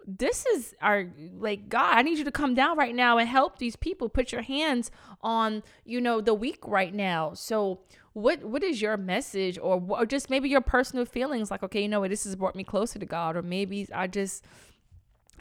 [0.07, 1.07] this is our
[1.39, 4.09] like god i need you to come down right now and help these people.
[4.09, 4.91] Put your hands
[5.23, 7.33] on you know the weak right now.
[7.35, 7.81] So
[8.13, 11.51] what what is your message or, or just maybe your personal feelings?
[11.51, 13.37] Like okay you know what this has brought me closer to god.
[13.37, 14.45] Or maybe i just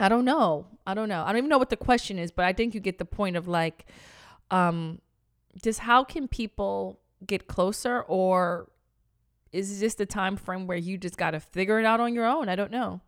[0.00, 0.66] i don't know.
[0.86, 1.22] I don't know.
[1.22, 3.36] I don't even know what the question is but i think you get the point
[3.36, 3.86] of like
[4.50, 5.00] um
[5.62, 8.02] just how can people get closer?
[8.02, 8.70] Or
[9.52, 12.26] is this the time frame where you just got to figure it out on your
[12.26, 12.48] own?
[12.48, 13.02] I don't know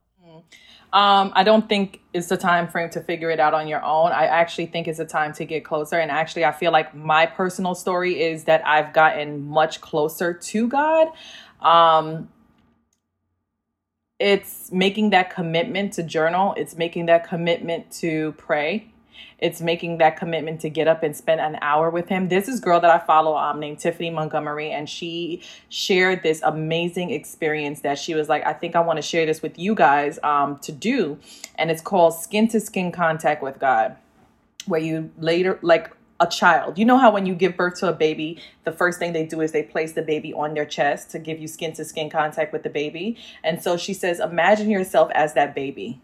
[0.93, 4.13] um, I don't think it's the time frame to figure it out on your own.
[4.13, 5.99] I actually think it's a time to get closer.
[5.99, 10.69] And actually, I feel like my personal story is that I've gotten much closer to
[10.69, 11.09] God.
[11.61, 12.29] Um,
[14.19, 18.91] it's making that commitment to journal, it's making that commitment to pray.
[19.39, 22.29] It's making that commitment to get up and spend an hour with him.
[22.29, 27.11] This is girl that I follow um, named Tiffany Montgomery, and she shared this amazing
[27.11, 30.19] experience that she was like, I think I want to share this with you guys
[30.23, 31.19] um, to do.
[31.57, 33.97] And it's called Skin to Skin Contact with God,
[34.67, 36.79] where you later, like, a child.
[36.79, 39.43] You know how when you give birth to a baby, the first thing they do
[39.43, 42.55] is they place the baby on their chest to give you skin to skin contact
[42.55, 43.19] with the baby.
[43.45, 46.01] And so she says, imagine yourself as that baby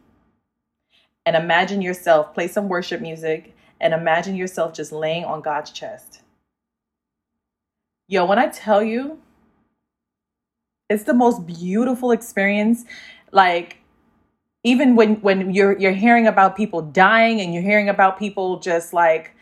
[1.25, 6.23] and imagine yourself, play some worship music, and imagine yourself just laying on God's chest.
[8.09, 9.19] Yo, when I tell you,
[10.89, 12.85] it's the most beautiful experience.
[13.31, 13.79] Like,
[14.65, 18.93] even when when you're you're hearing about people dying and you're hearing about people just
[18.93, 19.35] like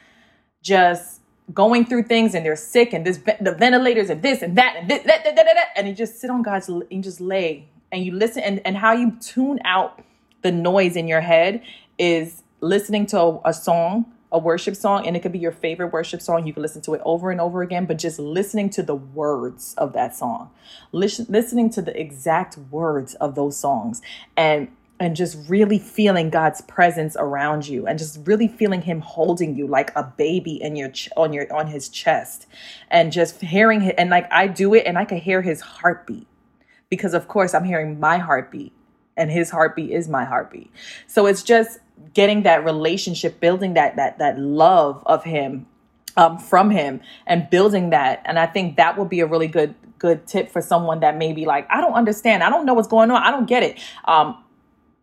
[0.62, 1.20] just
[1.52, 4.88] going through things and they're sick and this the ventilators and this and that and
[4.88, 8.04] this, that, that, that, that, and you just sit on God's and just lay and
[8.04, 10.02] you listen and, and how you tune out
[10.42, 11.62] the noise in your head
[11.98, 15.92] is listening to a, a song a worship song and it could be your favorite
[15.92, 16.46] worship song.
[16.46, 19.74] You can listen to it over and over again but just listening to the words
[19.76, 20.50] of that song.
[20.92, 24.00] Listen, listening to the exact words of those songs
[24.36, 24.68] and
[25.00, 29.66] and just really feeling God's presence around you and just really feeling him holding you
[29.66, 32.46] like a baby in your ch- on your on his chest
[32.90, 36.26] and just hearing it and like I do it and I can hear his heartbeat
[36.90, 38.72] because of course I'm hearing my heartbeat
[39.16, 40.70] and his heartbeat is my heartbeat.
[41.06, 41.78] So it's just
[42.14, 45.66] getting that relationship, building that that that love of him
[46.16, 48.22] um, from him, and building that.
[48.24, 51.32] And I think that would be a really good good tip for someone that may
[51.32, 53.78] be like, I don't understand, I don't know what's going on, I don't get it.
[54.06, 54.42] Um,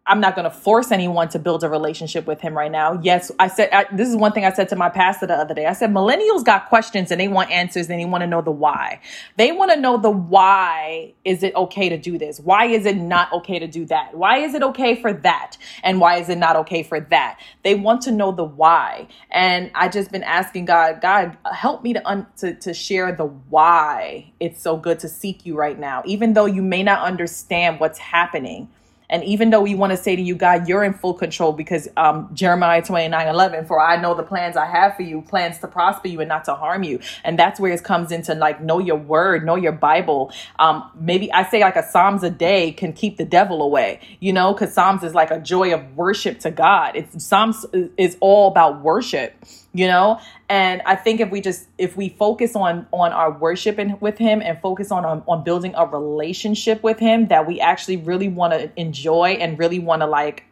[0.08, 3.00] I'm not going to force anyone to build a relationship with him right now.
[3.04, 5.54] Yes, I said I, this is one thing I said to my pastor the other
[5.54, 5.66] day.
[5.66, 8.52] I said millennials got questions and they want answers and they want to know the
[8.52, 9.02] why.
[9.36, 12.40] They want to know the why is it okay to do this?
[12.40, 14.16] Why is it not okay to do that?
[14.16, 15.58] Why is it okay for that?
[15.84, 17.40] And why is it not okay for that?
[17.64, 19.08] They want to know the why.
[19.30, 23.26] And I just been asking God, God, help me to un- to to share the
[23.26, 27.80] why it's so good to seek you right now, even though you may not understand
[27.80, 28.70] what's happening
[29.10, 31.88] and even though we want to say to you, God, you're in full control because
[31.96, 35.68] um, Jeremiah 29 11, for I know the plans I have for you, plans to
[35.68, 37.00] prosper you and not to harm you.
[37.24, 40.32] And that's where it comes into like, know your word, know your Bible.
[40.60, 44.34] Um, maybe I say like a Psalms a day can keep the devil away, you
[44.34, 46.96] know, because Psalms is like a joy of worship to God.
[46.96, 47.66] It's Psalms
[47.98, 49.36] is all about worship
[49.74, 53.78] you know and i think if we just if we focus on on our worship
[53.78, 57.98] and with him and focus on, on building a relationship with him that we actually
[57.98, 60.46] really want to enjoy and really want to like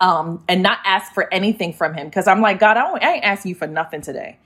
[0.00, 3.12] um and not ask for anything from him because i'm like god I, don't, I
[3.14, 4.38] ain't asking you for nothing today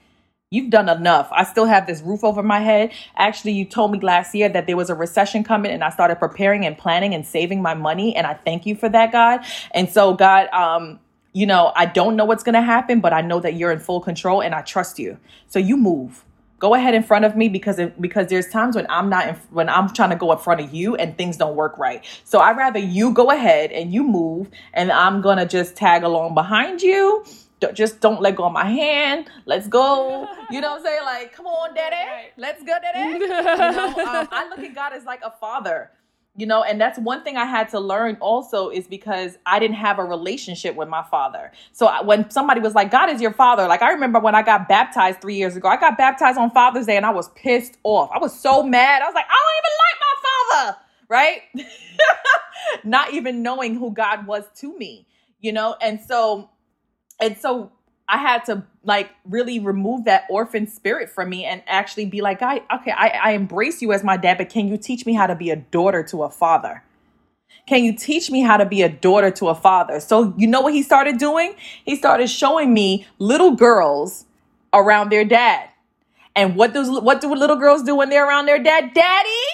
[0.51, 1.29] You've done enough.
[1.33, 2.93] I still have this roof over my head.
[3.17, 6.21] Actually, you told me last year that there was a recession coming and I started
[6.21, 8.15] preparing and planning and saving my money.
[8.15, 9.41] And I thank you for that, God.
[9.73, 11.01] And so, God, um,
[11.37, 13.79] you know, I don't know what's going to happen, but I know that you're in
[13.79, 15.19] full control and I trust you.
[15.49, 16.25] So you move.
[16.59, 19.35] Go ahead in front of me because it, because there's times when I'm not in,
[19.51, 22.03] when I'm trying to go in front of you and things don't work right.
[22.25, 26.05] So I rather you go ahead and you move and I'm going to just tag
[26.05, 27.23] along behind you
[27.61, 29.29] Don't, just don't let go of my hand.
[29.45, 30.27] Let's go.
[30.51, 31.05] You know what I'm saying?
[31.05, 32.31] Like, come on, daddy.
[32.39, 33.19] Let's go, daddy.
[33.19, 35.91] You know, um, I look at God as like a father
[36.37, 39.77] you know and that's one thing i had to learn also is because i didn't
[39.77, 41.53] have a relationship with my father.
[41.73, 44.69] So when somebody was like god is your father like i remember when i got
[44.69, 48.11] baptized three years ago i got baptized on father's day and i was pissed off.
[48.15, 49.03] I was so mad.
[49.03, 50.79] I was like i don't even like my father
[51.09, 51.43] right?
[52.85, 55.07] Not even knowing who god was to me
[55.41, 55.77] you know?
[55.81, 56.51] And so
[57.21, 57.73] and so
[58.09, 62.41] I had to like really remove that orphan spirit from me and actually be like,
[62.41, 65.27] I okay, I, I embrace you as my dad, but can you teach me how
[65.27, 66.83] to be a daughter to a father?
[67.67, 69.99] Can you teach me how to be a daughter to a father?
[69.99, 71.57] So you know what he started doing?
[71.85, 74.25] He started showing me little girls
[74.73, 75.69] around their dad.
[76.37, 78.95] And what does what do little girls do when they're around their dad?
[78.95, 79.45] Daddy,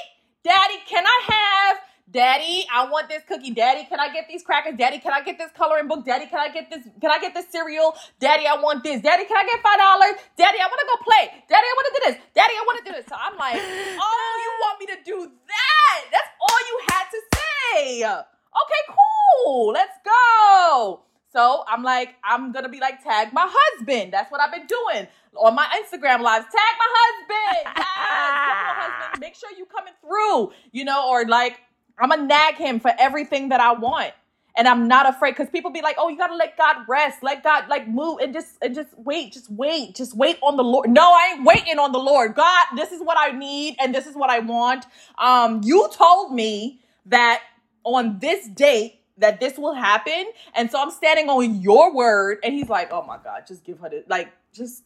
[0.44, 1.81] daddy, can I have
[2.12, 3.52] Daddy, I want this cookie.
[3.52, 4.74] Daddy, can I get these crackers?
[4.76, 6.04] Daddy, can I get this coloring book?
[6.04, 6.84] Daddy, can I get this?
[7.00, 7.96] Can I get this cereal?
[8.20, 9.00] Daddy, I want this.
[9.00, 10.20] Daddy, can I get five dollars?
[10.36, 11.24] Daddy, I want to go play.
[11.48, 12.16] Daddy, I want to do this.
[12.34, 13.06] Daddy, I want to do this.
[13.08, 13.56] So I'm like,
[14.04, 16.00] oh, you want me to do that?
[16.12, 18.04] That's all you had to say.
[18.04, 19.72] Okay, cool.
[19.72, 21.04] Let's go.
[21.32, 24.12] So I'm like, I'm gonna be like, tag my husband.
[24.12, 26.44] That's what I've been doing on my Instagram lives.
[26.44, 27.74] Tag my husband.
[27.74, 29.20] Come on, husband.
[29.20, 30.52] Make sure you coming through.
[30.72, 31.58] You know, or like
[32.02, 34.12] I'm gonna nag him for everything that I want.
[34.56, 37.44] And I'm not afraid because people be like, oh, you gotta let God rest, let
[37.44, 40.90] God like move and just and just wait, just wait, just wait on the Lord.
[40.90, 42.36] No, I ain't waiting on the Lord.
[42.36, 44.86] God, this is what I need and this is what I want.
[45.18, 47.42] Um, you told me that
[47.84, 50.26] on this date that this will happen.
[50.54, 52.38] And so I'm standing on your word.
[52.44, 54.04] And he's like, oh my God, just give her this.
[54.08, 54.84] Like, just.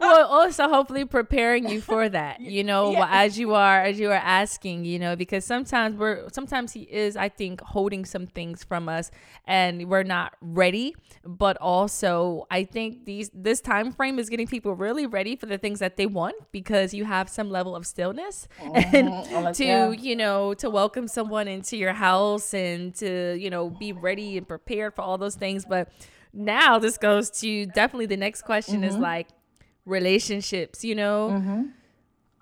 [0.00, 3.08] Well, also hopefully preparing you for that, you know, Yeah.
[3.10, 7.16] as you are as you are asking, you know, because sometimes we're sometimes he is,
[7.16, 9.10] I think, holding some things from us
[9.46, 10.94] and we're not ready.
[11.26, 15.58] But also, I think these this time frame is getting people really ready for the
[15.58, 19.90] things that they want because you have some level of stillness and Unless- to yeah.
[19.90, 24.46] you know to welcome someone into your house and to you know be ready and
[24.46, 25.64] prepared for all those things.
[25.68, 25.88] But
[26.32, 28.84] now this goes to definitely the next question Mm-hmm.
[28.84, 29.28] is like
[29.86, 31.28] relationships you know?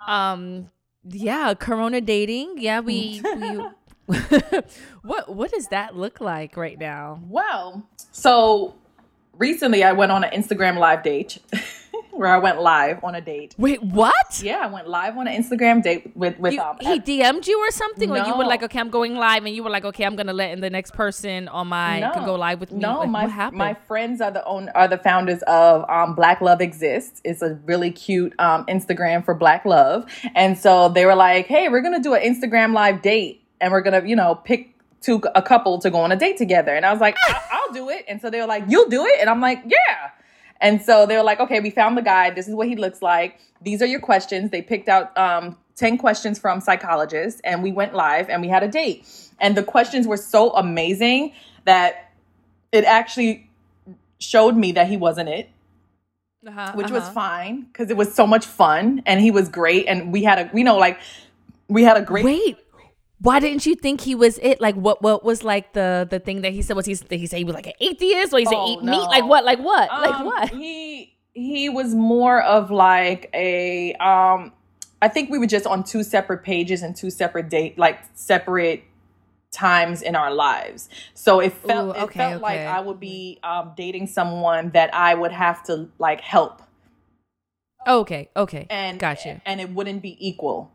[0.07, 0.71] Um
[1.09, 2.55] yeah corona dating.
[2.59, 3.61] Yeah we we
[5.03, 7.21] what what does that look like right now?
[7.29, 8.75] Well, so
[9.39, 11.39] recently I went on an Instagram live date
[12.13, 13.55] where I went live on a date.
[13.59, 17.01] wait what Yeah, I went live on an Instagram date with with you, um, he
[17.01, 19.71] DM'd you or something, or you were like, "Okay, I'm going live," and you were
[19.71, 22.71] like, "Okay, I'm gonna let in the next person on my can go live with
[22.73, 23.59] me." No, Like, my what happened?
[23.59, 27.21] my friends are the own are the founders of um, Black Love Exists.
[27.25, 30.05] It's a really cute um, Instagram for Black Love,
[30.35, 33.83] and so they were like, "Hey, we're gonna do an Instagram live date, and we're
[33.83, 34.69] gonna you know pick."
[35.07, 37.17] To a couple to go on a date together, and I was like,
[37.51, 40.11] "I'll do it." And so they were like, "You'll do it," and I'm like, "Yeah."
[40.63, 42.31] And so they were like, "Okay, we found the guy.
[42.31, 43.39] This is what he looks like.
[43.61, 47.95] These are your questions." They picked out um, ten questions from psychologists, and we went
[47.95, 49.07] live and we had a date.
[49.41, 51.33] And the questions were so amazing
[51.65, 52.13] that
[52.71, 53.51] it actually
[54.19, 55.51] showed me that he wasn't it,
[56.47, 57.13] Uh-huh, which was uh-huh.
[57.13, 60.51] fine because it was so much fun and he was great and we had a
[60.57, 60.99] you know like
[61.69, 62.59] we had a great Wait,
[63.23, 64.61] why didn't you think he was it?
[64.61, 65.01] Like, what?
[65.03, 66.77] What was like the the thing that he said?
[66.77, 68.83] Was he did he say he was like an atheist, or he said Oh, eat
[68.83, 68.93] no.
[68.93, 69.09] meat?
[69.09, 69.45] Like what?
[69.45, 69.89] Like what?
[69.91, 70.51] like Um, what?
[70.51, 74.53] He he was more of like a um
[75.01, 78.85] I think we were just on two separate pages and two separate date like separate
[79.51, 80.89] times in our lives.
[81.15, 82.61] So it felt Ooh, it okay, felt like.
[82.61, 86.63] I would be um dating someone that I would have to like help
[87.87, 89.41] Okay, okay, and got you.
[89.45, 90.71] and it wouldn't be equal.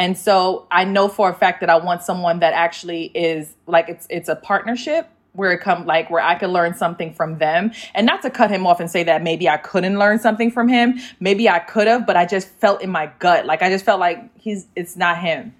[0.00, 3.90] And so I know for a fact that I want someone that actually is like
[3.90, 7.72] it's it's a partnership where it come like where I could learn something from them
[7.94, 10.68] and not to cut him off and say that maybe I couldn't learn something from
[10.68, 10.98] him.
[11.20, 14.00] Maybe I could have, but I just felt in my gut like I just felt
[14.00, 15.54] like he's it's not him.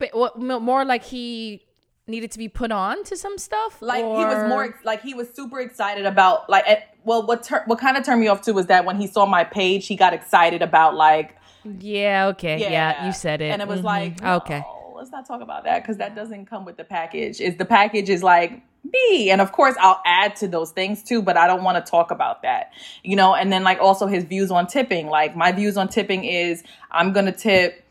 [0.00, 0.36] But?
[0.36, 1.64] More like he
[2.08, 3.80] needed to be put on to some stuff.
[3.80, 7.62] Like he was more like he was super excited about like eh, well what tur-
[7.66, 9.94] what kind of turned me off too was that when he saw my page he
[9.94, 12.28] got excited about like Yeah.
[12.28, 12.58] Okay.
[12.60, 13.06] Yeah.
[13.06, 13.50] you said it.
[13.52, 13.84] And it was Mhm.
[13.84, 14.64] like, okay.
[14.94, 17.40] let's not talk about that because that doesn't come with the package.
[17.40, 21.22] Is the package is like me, and of course I'll add to those things too,
[21.22, 23.34] but I don't want to talk about that, you know.
[23.34, 25.06] And then like also his views on tipping.
[25.08, 27.82] Like my views on tipping is I'm gonna tip.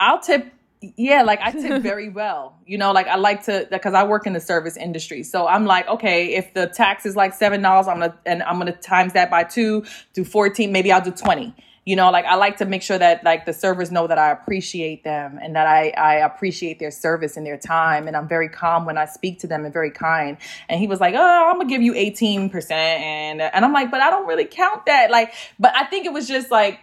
[0.00, 0.52] I'll tip.
[0.96, 2.56] Yeah, like I tip very well.
[2.66, 5.22] You know, like I like to because I work in the service industry.
[5.22, 8.58] So I'm like, okay, if the tax is like seven dollars, I'm gonna and I'm
[8.58, 10.72] gonna times that by two, do fourteen.
[10.72, 11.54] Maybe I'll do twenty.
[11.84, 14.30] You know, like I like to make sure that like the servers know that I
[14.30, 18.06] appreciate them and that I I appreciate their service and their time.
[18.06, 20.36] And I'm very calm when I speak to them and very kind.
[20.68, 23.90] And he was like, oh, I'm gonna give you eighteen percent, and and I'm like,
[23.90, 25.10] but I don't really count that.
[25.10, 26.78] Like, but I think it was just like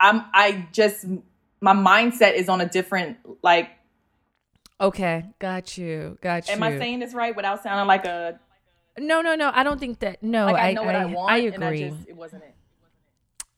[0.00, 1.04] I'm I just
[1.60, 3.70] my mindset is on a different like
[4.80, 5.24] Okay.
[5.38, 6.18] Got you.
[6.20, 6.54] Got you.
[6.54, 8.38] am I saying this right without sounding like a
[8.96, 9.20] No.
[9.20, 9.34] No.
[9.34, 9.50] No.
[9.52, 10.22] I don't think that.
[10.22, 10.46] No.
[10.46, 11.88] like I, I know what I, want I and I agree.
[11.90, 12.54] just it wasn't it.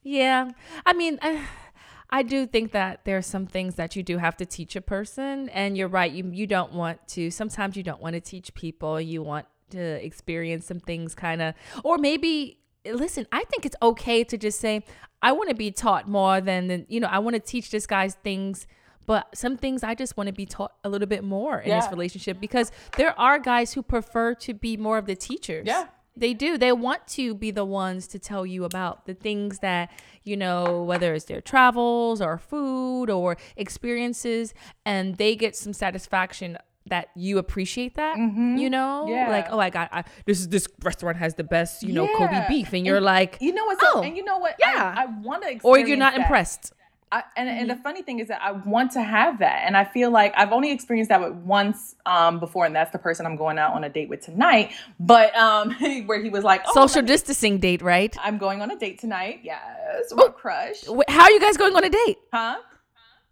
[0.03, 0.51] Yeah.
[0.85, 1.47] I mean, I,
[2.13, 4.81] I do think that there are some things that you do have to teach a
[4.81, 5.49] person.
[5.51, 6.11] And you're right.
[6.11, 9.01] You, you don't want to, sometimes you don't want to teach people.
[9.01, 14.25] You want to experience some things kind of, or maybe, listen, I think it's okay
[14.25, 14.83] to just say,
[15.23, 17.87] I want to be taught more than, than you know, I want to teach this
[17.87, 18.67] guy's things.
[19.07, 21.91] But some things I just want to be taught a little bit more in this
[21.91, 25.67] relationship because there are guys who prefer to be more of the teachers.
[25.67, 25.87] Yeah.
[26.17, 26.59] They do.
[26.59, 29.91] They want to be the ones to tell you about the things that,
[30.25, 34.53] you know, whether it's their travels or food or experiences,
[34.85, 39.03] and they get some satisfaction that you appreciate that, you know?
[39.05, 39.13] Mm-hmm.
[39.13, 39.31] Yeah.
[39.31, 42.45] Like, oh, I got, I, this is, this restaurant has the best, you know, Kobe
[42.49, 42.73] beef.
[42.73, 44.57] And you're like, You know what's so, Oh, and you know what?
[44.59, 44.95] yeah.
[44.97, 46.73] I, I want to or you're not impressed.
[47.13, 47.77] I, and, and Mm-hmm.
[47.77, 49.63] the funny thing is that I want to have that.
[49.67, 52.99] And I feel like I've only experienced that with once um, before, and that's the
[52.99, 54.73] person I'm going out on a date with tonight.
[55.01, 55.73] But um,
[56.07, 58.17] where he was like, oh, Social distancing date, right?
[58.23, 59.41] I'm going on a date tonight.
[59.43, 60.87] Yes, we're crushed.
[61.09, 62.19] How are you guys going on a date?
[62.33, 62.59] Huh?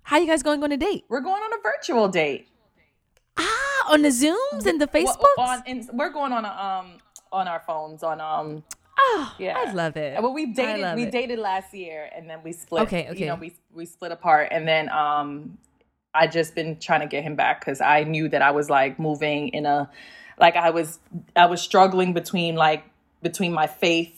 [0.02, 1.04] How are you guys going on a date?
[1.08, 2.48] We're going on a virtual date.
[3.36, 5.38] Ah, on the Zooms and the Well, Facebooks?
[5.38, 6.98] on, in, we're going on a, um
[7.30, 8.64] on our phones on um
[8.98, 9.54] oh, yeah.
[9.56, 10.20] I love it.
[10.20, 10.96] Well, we dated.
[10.96, 11.12] We it.
[11.12, 12.82] dated last year, and then we split.
[12.82, 13.20] Okay, okay.
[13.20, 15.58] You know, we we split apart, and then um,
[16.14, 18.98] I just been trying to get him back because I knew that I was like
[18.98, 19.90] moving in a
[20.38, 20.98] like I was
[21.36, 22.84] I was struggling between like
[23.22, 24.17] between my faith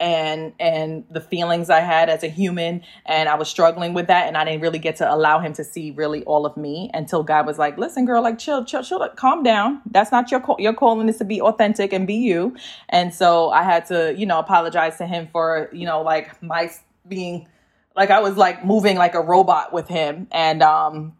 [0.00, 4.26] and and the feelings I had as a human and I was struggling with that
[4.26, 7.22] and I didn't really get to allow him to see really all of me until
[7.22, 9.82] God was like listen girl like chill chill chill calm down.
[9.90, 12.56] That's not your call your calling is to be authentic and be you.
[12.88, 16.70] And so I had to you know apologize to him for you know like my
[17.06, 17.46] being
[17.94, 21.12] like I was like moving like a robot with him and um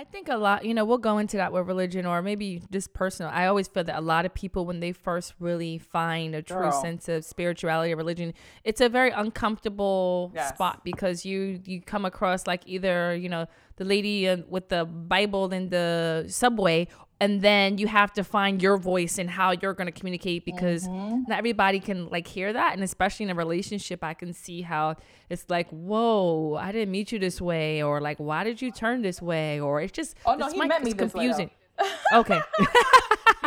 [0.00, 2.94] I think a lot, you know, we'll go into that with religion or maybe just
[2.94, 3.30] personal.
[3.34, 6.56] I always feel that a lot of people, when they first really find a true
[6.56, 6.72] Girl.
[6.80, 8.32] sense of spirituality or religion,
[8.64, 10.54] it's a very uncomfortable Yes.
[10.54, 13.44] spot because you you come across like either you know
[13.76, 16.88] the lady uh, with the Bible in the subway,
[17.20, 20.88] and then you have to find your voice and how you're going to communicate because
[20.88, 21.22] Mm-hmm.
[21.28, 24.96] not everybody can like hear that, and especially in a relationship, I can see how
[25.28, 29.02] it's like, whoa, I didn't meet you this way, or like, why did you turn
[29.02, 31.50] this way, or it's just Oh, no, it's he met me this way, confusing.
[32.14, 32.40] okay.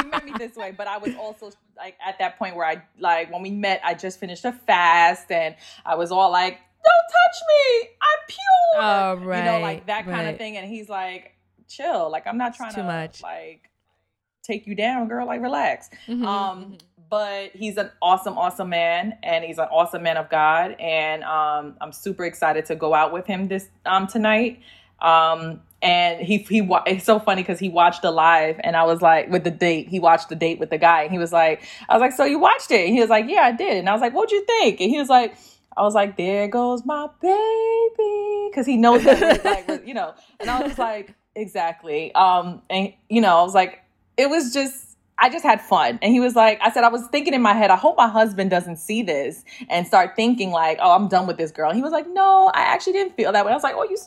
[0.01, 2.83] he met me this way, but I was also like at that point where I
[2.99, 5.55] like when we met, I just finished a fast and
[5.85, 6.53] I was all like,
[6.83, 10.27] "Don't touch me, I'm pure," Oh, you know, like that kind right.
[10.29, 10.57] of thing.
[10.57, 11.35] And he's like,
[11.67, 13.21] "Chill, like I'm not trying too to much.
[13.23, 13.69] like
[14.43, 15.25] take you down, girl.
[15.25, 16.77] Like relax." Mhm, Um,
[17.09, 21.75] but he's an awesome, awesome man, and he's an awesome man of God, and um,
[21.81, 24.59] I'm super excited to go out with him this um tonight.
[24.99, 28.83] Um, and he he wa- it's so funny because he watched the live, and I
[28.85, 31.33] was like, with the date, he watched the date with the guy, and he was
[31.33, 32.85] like, I was like, so you watched it?
[32.85, 34.79] And he was like, yeah, I did, and I was like, what'd you think?
[34.81, 35.35] And he was like.
[35.75, 38.51] I was like, there goes my baby.
[38.53, 42.13] Cause he knows that, like, you know, and I was like, exactly.
[42.15, 43.83] Um, and you know, I was like,
[44.17, 45.99] it was just, I just had fun.
[46.01, 48.07] And he was like, I said, I was thinking in my head, I hope my
[48.07, 51.69] husband doesn't see this and start thinking like, oh, I'm done with this girl.
[51.69, 53.51] And he was like, no, I actually didn't feel that way.
[53.51, 53.97] I was like, oh, you,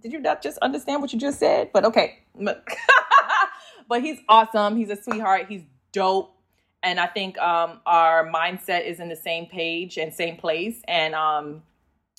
[0.00, 1.70] did you not just understand what you just said?
[1.72, 2.18] But okay.
[3.88, 4.76] but he's awesome.
[4.76, 5.46] He's a sweetheart.
[5.48, 6.32] He's dope.
[6.82, 10.80] And I think um, our mindset is in the same page and same place.
[10.86, 11.62] And um,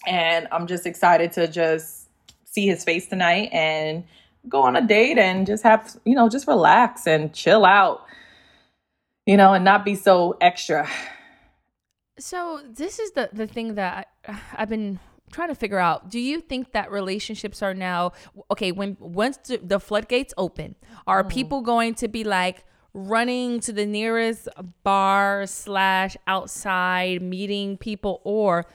[0.05, 2.09] and I'm just excited to just
[2.43, 4.03] see his face tonight and
[4.49, 8.05] go on a date and just have you know just relax and chill out
[9.25, 10.87] you know and not be so extra
[12.19, 14.99] So this is the the thing that I, I've been
[15.31, 16.09] trying to figure out.
[16.09, 18.13] Do you think that relationships are now
[18.49, 20.75] okay when once the, floodgates open,
[21.05, 21.29] are Mm.
[21.29, 24.47] people going to be like running to the nearest
[24.83, 28.65] bar slash outside meeting people or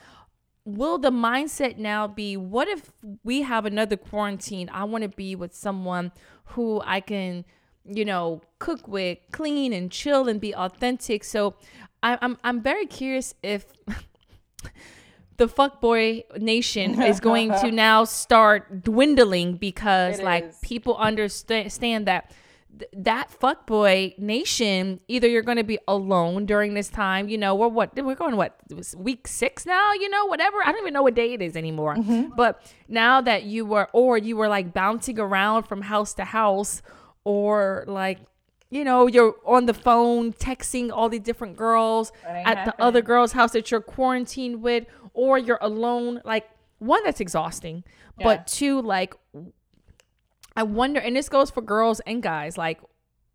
[0.64, 2.92] will the mindset now be what if
[3.24, 6.12] we have another quarantine i want to be with someone
[6.46, 7.44] who i can
[7.84, 11.54] you know cook with clean and chill and be authentic so
[12.02, 13.64] I, i'm i'm very curious if
[15.36, 20.58] the fuckboy nation is going to now start dwindling because It like is.
[20.62, 22.30] people understand that
[22.78, 27.54] th- that fuckboy nation either you're going to be alone during this time you know
[27.54, 28.56] we're what we're going what
[28.96, 30.58] week six now you know whatever?
[30.64, 31.96] I don't even know what day it is anymore.
[32.36, 36.82] But now that you were or you were like bouncing around from house to house
[37.24, 38.18] or like
[38.70, 42.10] you know you're on the phone texting all the different girls
[42.46, 46.48] at the other girl's house that you're quarantined with or you're alone like
[46.78, 47.84] one that's exhausting
[48.18, 48.24] Yeah.
[48.24, 49.14] but two like
[50.56, 52.80] I wonder, and this goes for girls and guys, like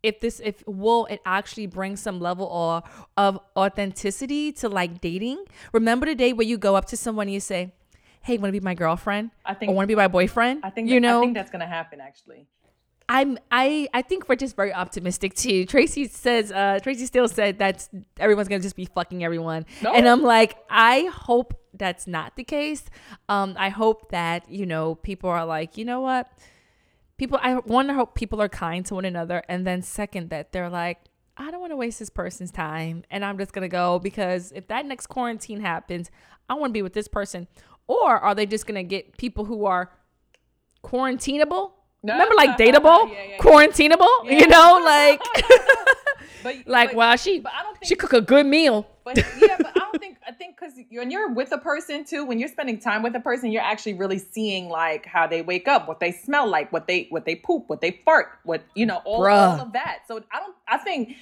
[0.04, 2.84] if this if will it actually bring some level of,
[3.18, 5.44] of authenticity to like dating?
[5.74, 7.74] Remember the day where you go up to someone and you say,
[8.22, 9.32] Hey, wanna be my girlfriend?
[9.46, 10.62] I think- or wanna be my boyfriend?
[10.64, 12.46] i think you that- know i think that's gonna happen actually
[13.10, 15.66] I'm I I think we're just very optimistic too.
[15.66, 17.88] Tracy says uh Tracy still said that
[18.20, 19.66] everyone's gonna just be fucking everyone.
[19.82, 19.94] No.
[19.94, 22.84] And I'm like, I hope that's not the case.
[23.30, 26.30] Um I hope that, you know, people are like, you know what?
[27.18, 30.52] People I want to hope people are kind to one another and then second that
[30.52, 31.00] they're like
[31.36, 34.52] I don't want to waste this person's time and I'm just going to go because
[34.54, 36.10] if that next quarantine happens,
[36.50, 37.48] I want to be with this person.
[37.88, 39.92] Or are they just going to get people who are
[40.84, 41.72] quarantinable?
[42.04, 43.38] Remember like dateable, Yeah, yeah, yeah.
[43.38, 45.22] quarantinable, you know, like
[46.44, 48.88] but like but, wow, she but i don't think she cook a good meal.
[49.04, 52.26] But yeah, but I don't think I think because when you're with a person too,
[52.26, 55.68] when you're spending time with a person, you're actually really seeing like how they wake
[55.68, 58.86] up, what they smell like, what they what they poop, what they fart, what you
[58.86, 60.00] know, all, all of that.
[60.08, 60.56] So I don't.
[60.68, 61.16] I think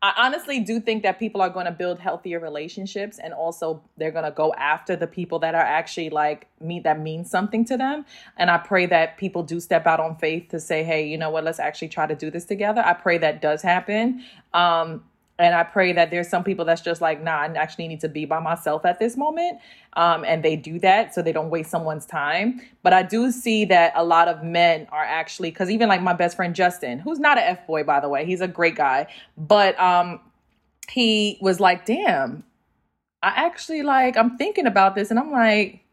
[0.00, 4.12] I honestly do think that people are going to build healthier relationships, and also they're
[4.12, 7.76] going to go after the people that are actually like me that means something to
[7.76, 8.04] them.
[8.36, 11.30] And I pray that people do step out on faith to say, hey, you know
[11.30, 12.80] what, let's actually try to do this together.
[12.84, 14.22] I pray that does happen.
[14.54, 15.02] Um,
[15.38, 18.08] and I pray that there's some people that's just like, nah, I actually need to
[18.08, 19.60] be by myself at this moment.
[19.92, 22.60] Um, and they do that so they don't waste someone's time.
[22.82, 26.12] But I do see that a lot of men are actually, because even like my
[26.12, 29.06] best friend Justin, who's not an F boy, by the way, he's a great guy,
[29.36, 30.20] but um,
[30.90, 32.42] he was like, damn,
[33.22, 35.84] I actually like, I'm thinking about this and I'm like,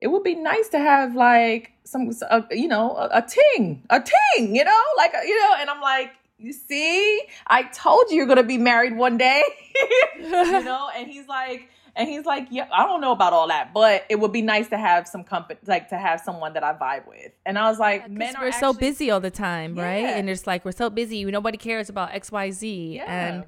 [0.00, 4.00] it would be nice to have like some, uh, you know, a, a ting, a
[4.00, 8.26] ting, you know, like, you know, and I'm like, you see, I told you you're
[8.26, 9.42] gonna be married one day.
[10.18, 13.72] you know, and he's like, and he's like, yeah, I don't know about all that,
[13.72, 16.74] but it would be nice to have some company, like to have someone that I
[16.74, 17.32] vibe with.
[17.46, 20.04] And I was like, Yeah, men are we're so busy all the time, right?
[20.04, 22.94] And it's like we're so busy, nobody cares about X, Y, Z.
[22.96, 23.04] Yeah.
[23.04, 23.44] And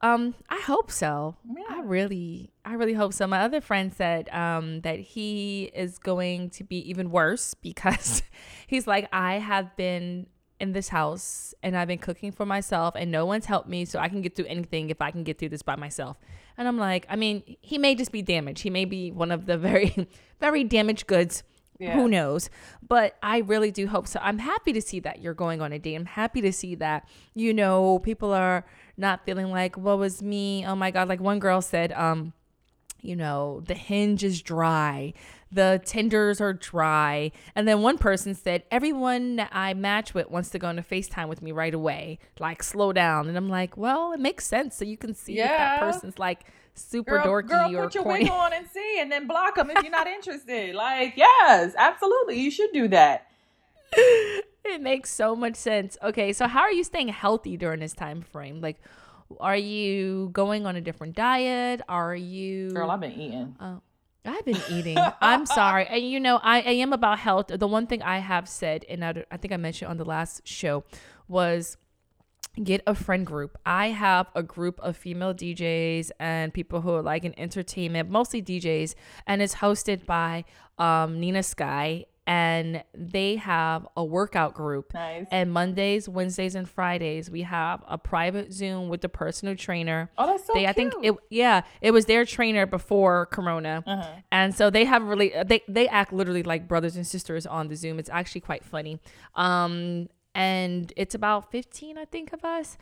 [0.00, 1.36] um, I hope so.
[1.68, 3.26] I really, I really hope so.
[3.26, 8.22] My other friend said um that he is going to be even worse because
[8.66, 10.28] he's like, I have been
[10.58, 13.98] in this house and I've been cooking for myself and no one's helped me, so
[13.98, 16.18] I can get through anything if I can get through this by myself.
[16.56, 18.62] And I'm like, I mean, he may just be damaged.
[18.62, 20.08] He may be one of the very,
[20.40, 21.42] very damaged goods.
[21.78, 21.94] Yeah.
[21.94, 22.48] Who knows?
[22.86, 24.18] But I really do hope so.
[24.22, 25.94] I'm happy to see that you're going on a date.
[25.94, 28.64] I'm happy to see that, you know, people are
[28.96, 30.64] not feeling like, what was me?
[30.66, 31.06] Oh my God.
[31.06, 32.32] Like one girl said, um,
[33.02, 35.12] you know, the hinge is dry,
[35.52, 37.30] the tenders are dry.
[37.54, 41.28] And then one person said, everyone I match with wants to go on a FaceTime
[41.28, 42.18] with me right away.
[42.40, 43.28] Like, slow down.
[43.28, 44.76] And I'm like, well, it makes sense.
[44.76, 46.44] So you can see if that person's like
[46.74, 48.24] super Girl, dorky girl, or put your corny.
[48.24, 50.74] wig on and see, and then block them if you're not interested.
[50.74, 53.28] Like, yes, absolutely, you should do that.
[53.92, 55.96] it makes so much sense.
[56.02, 58.60] Okay, so how are you staying healthy during this time frame?
[58.60, 58.78] Like,
[59.40, 61.80] are you going on a different diet?
[61.88, 62.70] Are you?
[62.72, 63.56] Girl, I've been eating.
[63.60, 63.80] Oh,
[64.26, 64.98] I've been eating.
[65.20, 67.46] I'm sorry, and you know, I, I am about health.
[67.48, 70.46] The one thing I have said, and I, I think I mentioned on the last
[70.46, 70.84] show,
[71.28, 71.76] was
[72.62, 73.58] get a friend group.
[73.66, 78.42] I have a group of female DJs and people who are like in entertainment, mostly
[78.42, 78.94] DJs,
[79.26, 80.44] and it's hosted by
[80.78, 82.06] um, Nina Sky.
[82.28, 84.92] And they have a workout group.
[84.92, 85.26] Nice.
[85.30, 90.10] And Mondays, Wednesdays, and Fridays, we have a private Zoom with the personal trainer.
[90.18, 94.10] Oh, that's so they, I think it, yeah, it was their trainer before Corona, Uh-huh.
[94.32, 97.76] and so they have really they they act literally like brothers and sisters on the
[97.76, 97.98] Zoom.
[98.00, 98.98] It's actually quite funny.
[99.36, 102.76] Um, and it's about fifteen, I think, of us.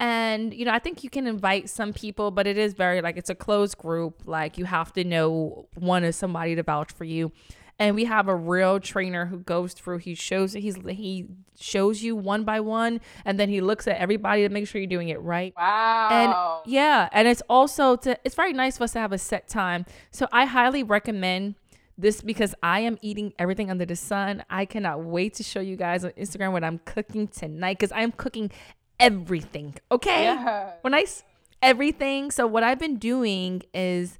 [0.00, 3.16] And you know, I think you can invite some people, but it is very like
[3.16, 4.22] it's a closed group.
[4.26, 7.30] Like you have to know one is somebody to vouch for you.
[7.78, 9.98] And we have a real trainer who goes through.
[9.98, 11.26] He shows he's he
[11.60, 14.88] shows you one by one, and then he looks at everybody to make sure you're
[14.88, 15.54] doing it right.
[15.56, 16.60] Wow.
[16.64, 19.48] And yeah, and it's also to it's very nice for us to have a set
[19.48, 19.86] time.
[20.10, 21.54] So I highly recommend
[21.96, 24.44] this because I am eating everything under the sun.
[24.50, 28.02] I cannot wait to show you guys on Instagram what I'm cooking tonight because I
[28.02, 28.50] am cooking
[28.98, 29.74] everything.
[29.90, 30.72] Okay, Yeah.
[30.84, 31.06] I
[31.62, 32.30] everything.
[32.30, 34.18] So what I've been doing is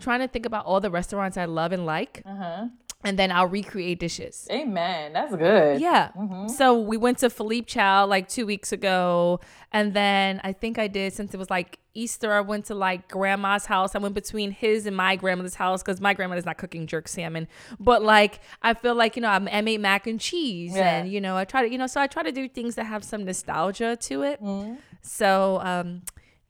[0.00, 2.66] trying to think about all the restaurants I love and like, Uh-huh.
[3.04, 4.46] and then I'll recreate dishes.
[4.50, 5.12] Amen.
[5.12, 5.80] That's good.
[5.80, 6.10] Yeah.
[6.48, 9.40] So we went to Philippe Chow like two weeks ago.
[9.72, 13.08] And then I think I did, since it was like Easter, I went to like
[13.08, 13.94] grandma's house.
[13.94, 17.48] I went between his and my grandmother's house because my grandmother's not cooking jerk salmon.
[17.78, 20.74] But like, I feel like, you know, I'm, I made mac and cheese.
[20.74, 20.98] Yeah.
[21.00, 22.84] And, you know, I try to, you know, so I try to do things that
[22.86, 24.40] have some nostalgia to it.
[25.02, 26.02] So, um,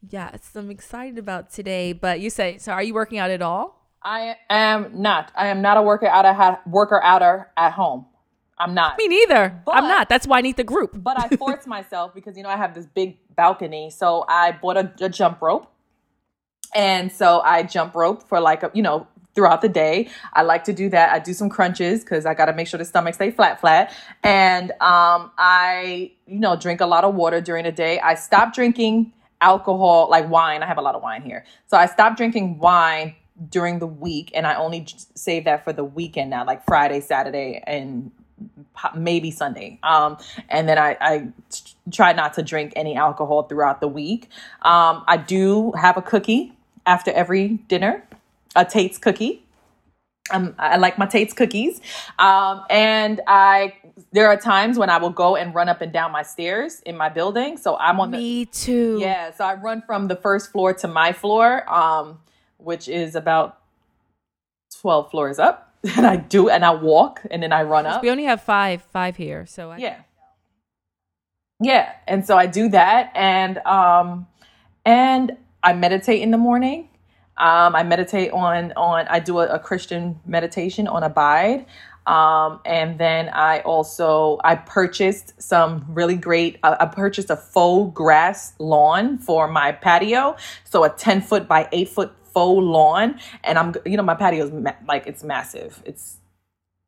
[0.07, 1.93] yeah, so I'm excited about today.
[1.93, 3.79] But you say, so are you working out at all?
[4.03, 5.33] I am not.
[5.35, 8.07] I am not a worker out of worker outer at home.
[8.59, 8.99] I'm not.
[8.99, 9.63] Me neither.
[9.69, 10.09] I'm not.
[10.09, 10.93] That's why I need the group.
[11.03, 14.77] But I force myself because you know I have this big balcony, so I bought
[14.77, 15.71] a, a jump rope,
[16.75, 20.09] and so I jump rope for like a, you know throughout the day.
[20.33, 21.13] I like to do that.
[21.13, 23.95] I do some crunches because I got to make sure the stomach stay flat, flat,
[24.25, 28.01] and um, I you know drink a lot of water during the day.
[28.01, 30.63] I stopped drinking alcohol like wine.
[30.63, 33.15] I have a lot of wine here, so I stopped drinking wine
[33.51, 37.63] during the week, and I only save that for the weekend now, like Friday, Saturday,
[37.67, 38.11] and
[38.95, 39.79] maybe Sunday.
[39.83, 40.19] Um,
[40.49, 41.29] and then I, I
[41.93, 44.29] try not to drink any alcohol throughout the week.
[44.63, 46.53] Um, I do have a cookie
[46.87, 48.05] after every dinner,
[48.57, 49.45] a Tate's cookie.
[50.31, 51.81] Um, I like my Tate's cookies.
[52.19, 53.75] Um, and I,
[54.13, 56.97] there are times when I will go and run up and down my stairs in
[56.97, 57.57] my building.
[57.57, 58.99] So I'm on the, Me too.
[59.01, 59.33] yeah.
[59.33, 62.19] So I run from the first floor to my floor, um,
[62.59, 63.59] which is about
[64.81, 65.65] 12 floors up.
[65.97, 68.03] And I do, and I walk and then I run up.
[68.03, 69.47] We only have five, five here.
[69.47, 70.01] So I, Yeah.
[71.61, 71.93] Yeah.
[72.09, 74.27] And so I do that and um
[74.85, 76.89] and I meditate in the morning.
[77.39, 81.67] Um I meditate on on I do a, a Christian meditation on abide.
[82.07, 86.59] Um, and then I also I purchased some really great.
[86.63, 91.91] I purchased a faux grass lawn for my patio, so a ten foot by eight
[91.91, 93.21] foot faux lawn.
[93.45, 95.83] And I'm you know my patio is ma- like it's massive.
[95.85, 96.17] It's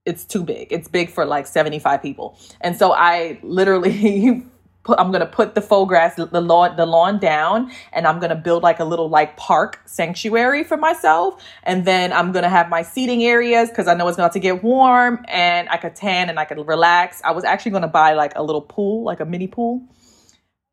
[0.07, 0.69] it's too big.
[0.73, 2.39] It's big for like 75 people.
[2.61, 4.43] And so I literally
[4.83, 8.37] put I'm gonna put the faux grass, the lawn, the lawn down, and I'm gonna
[8.37, 11.43] build like a little like park sanctuary for myself.
[11.63, 14.63] And then I'm gonna have my seating areas because I know it's going to get
[14.63, 17.21] warm and I could tan and I could relax.
[17.25, 19.83] I was actually gonna buy like a little pool, like a mini pool.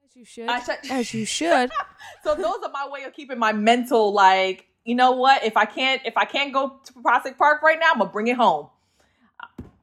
[0.05, 0.49] As you should.
[0.89, 1.71] As you should.
[2.23, 5.43] so those are my way of keeping my mental like, you know what?
[5.43, 8.27] If I can't if I can't go to Prospect Park right now, I'm gonna bring
[8.27, 8.69] it home.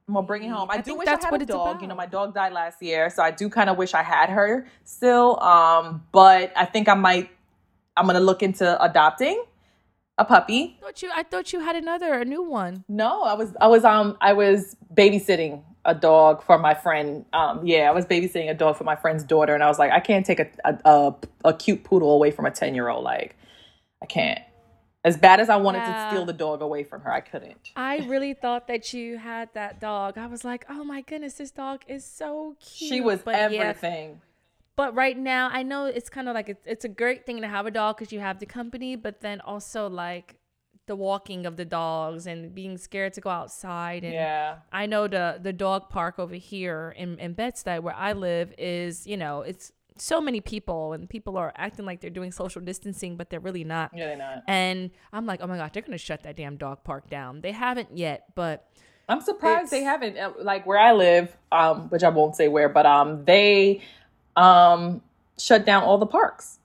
[0.07, 0.69] I'm gonna bring it home.
[0.71, 1.81] I, I do wish I had a dog.
[1.81, 4.29] You know, my dog died last year, so I do kind of wish I had
[4.29, 5.41] her still.
[5.41, 7.31] Um, but I think I might.
[7.97, 9.43] I'm gonna look into adopting
[10.19, 10.77] a puppy.
[10.79, 12.85] I thought you I thought you had another a new one.
[12.89, 17.25] No, I was I was um I was babysitting a dog for my friend.
[17.33, 19.91] Um, yeah, I was babysitting a dog for my friend's daughter, and I was like,
[19.91, 21.15] I can't take a a, a,
[21.47, 23.05] a cute poodle away from a ten year old.
[23.05, 23.37] Like,
[24.03, 24.41] I can't.
[25.05, 25.93] As bad as I wanted Yeah.
[25.93, 27.73] to steal the dog away from her, I couldn't.
[27.77, 30.17] I really thought that you had that dog.
[30.17, 32.89] I was like, oh my goodness, this dog is so cute.
[32.89, 34.21] She was But yeah, everything.
[34.77, 37.49] but right now, I know it's kind of like it's, it's a great thing to
[37.49, 40.37] have a dog because you have the company, but then also like
[40.87, 44.05] the walking of the dogs and being scared to go outside.
[44.05, 44.57] And Yeah.
[44.73, 49.07] I know the the dog park over here in in Bed-Stuy where I live is
[49.07, 53.17] you know it's so many people and people are acting like they're doing social distancing,
[53.17, 53.93] but they're really not.
[53.95, 54.43] Yeah, they're not.
[54.49, 57.41] And I'm like, oh my god they're gonna shut that damn dog park down.
[57.41, 58.67] They haven't yet, but
[59.09, 60.17] I'm surprised they haven't.
[60.19, 63.83] uh, Like where I live, um, which I won't say where, but um, they
[64.37, 65.03] um
[65.39, 66.59] shut down all the parks.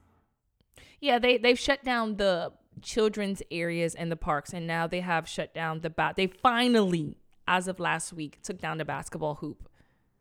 [1.02, 2.52] yeah, they they've shut down the
[2.82, 6.16] children's areas and the parks, and now they have shut down the bat.
[6.16, 7.18] They finally,
[7.48, 9.70] as of last week, took down the basketball hoop.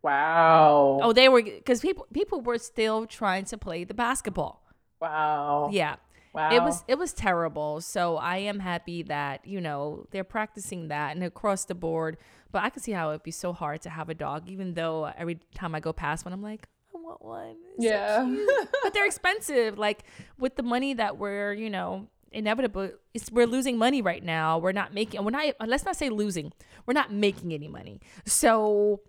[0.03, 1.01] Wow.
[1.03, 4.63] Oh, they were because people people were still trying to play the basketball.
[5.01, 5.71] Wow.
[5.73, 5.97] Yeah.
[6.35, 6.51] Wow.
[6.53, 7.81] It was it was terrible.
[7.81, 12.17] So I am happy that, you know, they're practicing that and across the board.
[12.53, 15.05] But I can see how it'd be so hard to have a dog, even though
[15.17, 17.57] every time I go past one, I'm like, I want one.
[17.77, 18.25] It's Yeah.
[18.25, 18.69] cute.
[18.83, 19.79] but they're expensive.
[19.79, 20.05] Like
[20.39, 24.59] with the money that we're, you know, inevitable it's we're losing money right now.
[24.59, 26.53] We're not making we're not let's not say losing.
[26.87, 28.01] We're not making any money.
[28.27, 29.01] So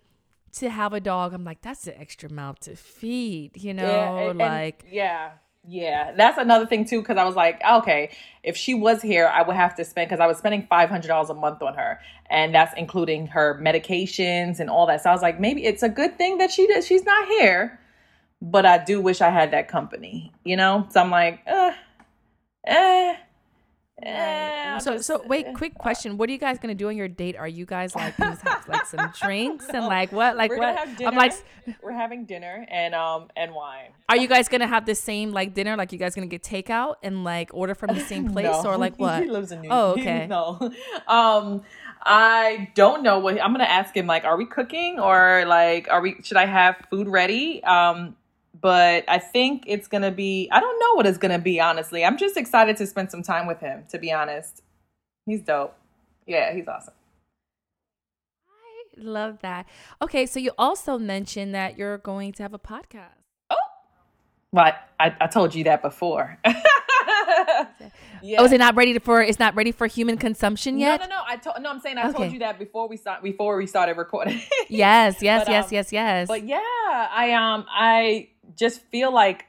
[0.53, 3.83] to have a dog, I'm like, that's an extra mouth to feed, you know?
[3.87, 5.31] Yeah, and- and- like yeah.
[5.67, 7.01] Yeah, that's another thing too.
[7.01, 8.11] Because I was like, okay,
[8.43, 11.09] if she was here, I would have to spend because I was spending five hundred
[11.09, 15.03] dollars a month on her, and that's including her medications and all that.
[15.03, 16.87] So I was like, maybe it's a good thing that she does.
[16.87, 17.77] She's not here,
[18.41, 20.87] but I do wish I had that company, you know.
[20.91, 21.71] So I'm like, uh,
[22.65, 23.15] eh,
[24.01, 24.05] eh.
[24.80, 26.17] So, so wait, quick question.
[26.17, 27.36] What are you guys gonna do on your date?
[27.38, 30.75] Are you guys like gonna have like some drinks and like what, like We're what?
[30.75, 31.09] gonna have dinner.
[31.11, 31.34] I'm like,
[31.84, 33.91] we're having dinner and um and wine.
[34.07, 35.75] are you guys gonna have the same like dinner?
[35.75, 38.69] Like you guys gonna get takeout and like order from the same place No.
[38.71, 39.23] or like what?
[39.23, 40.27] He lives in New Oh, okay.
[40.27, 40.71] No.
[41.07, 41.61] Um
[42.01, 46.01] I don't know what I'm gonna ask him like, are we cooking or like are
[46.01, 47.63] we should I have food ready?
[47.63, 48.15] Um
[48.61, 52.03] but I think it's gonna be I don't know what it's gonna be, honestly.
[52.03, 54.63] I'm just excited to spend some time with him, to be honest.
[55.30, 55.75] He's dope.
[56.25, 56.93] Yeah, he's awesome.
[58.47, 59.67] I love that.
[60.01, 63.19] Okay, so you also mentioned that you're going to have a podcast.
[64.51, 66.38] But I, I told you that before.
[66.45, 66.55] yeah.
[68.38, 69.21] Oh, is it not ready for?
[69.21, 70.99] It's not ready for human consumption yet.
[70.99, 71.21] No, no, no.
[71.25, 71.69] I told no.
[71.69, 74.41] I'm saying I told you that before we start before we started recording.
[74.67, 76.27] Yes, yes, But, yes, um, yes, yes.
[76.27, 79.45] But yeah, I um I just feel like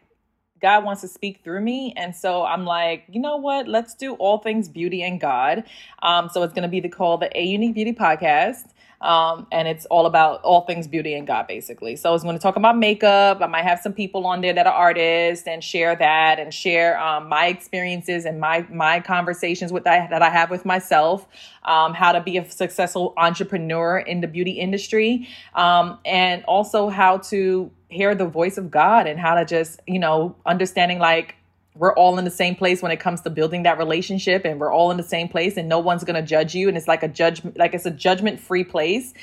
[0.60, 3.68] God wants to speak through me, and so I'm like, you know what?
[3.68, 5.64] Let's do all things beauty and God.
[6.02, 8.66] Um, so it's gonna be the call the Aunique Beauty Podcast.
[9.00, 11.96] Um, and it's all about all things beauty and God, basically.
[11.96, 13.40] So it's going to talk about makeup.
[13.40, 17.00] I might have some people on there that are artists and share that and share
[17.00, 21.26] um, my experiences and my my conversations with that that I have with myself,
[21.64, 27.18] um, how to be a successful entrepreneur in the beauty industry, um, and also how
[27.18, 31.36] to hear the voice of God and how to just you know understanding like
[31.80, 34.70] we're all in the same place when it comes to building that relationship and we're
[34.70, 37.02] all in the same place and no one's going to judge you and it's like
[37.02, 39.14] a judgment like it's a judgment free place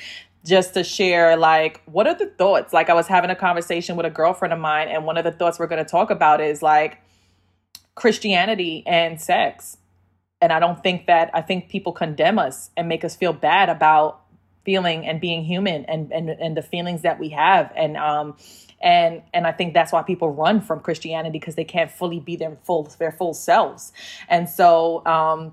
[0.44, 2.72] just to share like what are the thoughts?
[2.72, 5.30] Like i was having a conversation with a girlfriend of mine and one of the
[5.30, 7.00] thoughts we're going to talk about is like
[7.94, 9.76] christianity and sex.
[10.40, 13.68] And i don't think that i think people condemn us and make us feel bad
[13.68, 14.22] about
[14.64, 17.72] feeling and being human and and, and the feelings that we have.
[17.76, 18.36] And um
[18.80, 22.36] and and I think that's why people run from Christianity because they can't fully be
[22.36, 23.92] their full their full selves.
[24.28, 25.52] And so um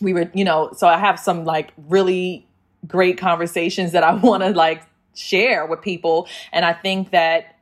[0.00, 2.46] we were, you know, so I have some like really
[2.86, 4.82] great conversations that I want to like
[5.14, 6.28] share with people.
[6.52, 7.52] And I think that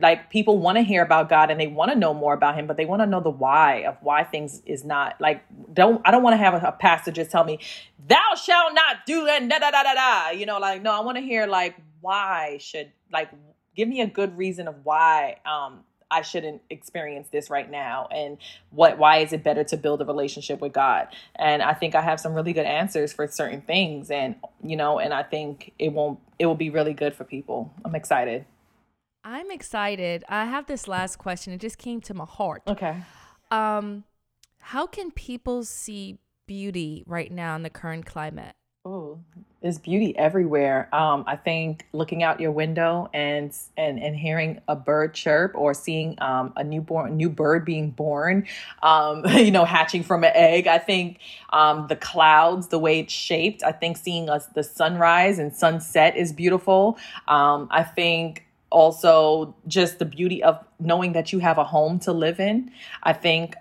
[0.00, 2.66] like people want to hear about God and they want to know more about him,
[2.66, 5.42] but they want to know the why of why things is not like
[5.74, 7.58] don't I don't want to have a, a pastor just tell me,
[8.06, 10.30] thou shalt not do and da da da da da.
[10.30, 13.30] You know, like no, I want to hear like why should like
[13.74, 18.38] give me a good reason of why um I shouldn't experience this right now and
[18.70, 21.08] what why is it better to build a relationship with God?
[21.34, 24.98] And I think I have some really good answers for certain things and you know,
[24.98, 27.72] and I think it won't it will be really good for people.
[27.84, 28.44] I'm excited.
[29.24, 30.24] I'm excited.
[30.28, 31.52] I have this last question.
[31.52, 32.62] It just came to my heart.
[32.68, 32.96] Okay.
[33.50, 34.04] Um
[34.60, 38.54] how can people see beauty right now in the current climate?
[38.86, 39.18] Oh,
[39.62, 40.94] there's beauty everywhere.
[40.94, 45.72] Um, I think looking out your window and and and hearing a bird chirp or
[45.72, 48.46] seeing um, a newborn new bird being born,
[48.82, 50.66] um, you know, hatching from an egg.
[50.66, 51.20] I think
[51.50, 53.62] um, the clouds, the way it's shaped.
[53.62, 56.98] I think seeing us the sunrise and sunset is beautiful.
[57.26, 62.12] Um, I think also just the beauty of knowing that you have a home to
[62.12, 62.70] live in.
[63.02, 63.54] I think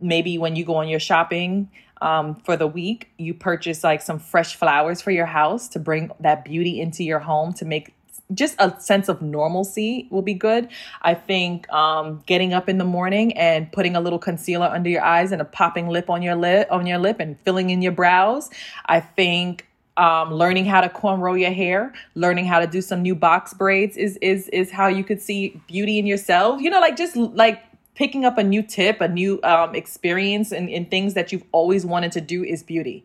[0.00, 1.68] maybe when you go on your shopping
[2.00, 6.10] um, for the week, you purchase like some fresh flowers for your house to bring
[6.20, 7.94] that beauty into your home to make
[8.34, 10.68] just a sense of normalcy will be good.
[11.02, 15.02] I think um, getting up in the morning and putting a little concealer under your
[15.02, 17.92] eyes and a popping lip on your lip on your lip and filling in your
[17.92, 18.50] brows.
[18.86, 23.14] I think um, learning how to cornrow your hair, learning how to do some new
[23.14, 26.60] box braids is is is how you could see beauty in yourself.
[26.60, 27.62] You know, like just like
[27.98, 31.84] picking up a new tip, a new um, experience, and, and things that you've always
[31.84, 33.04] wanted to do is beauty.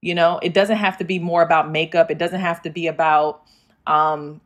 [0.00, 2.12] You know, it doesn't have to be more about makeup.
[2.12, 3.42] It doesn't have to be about
[3.88, 4.40] um,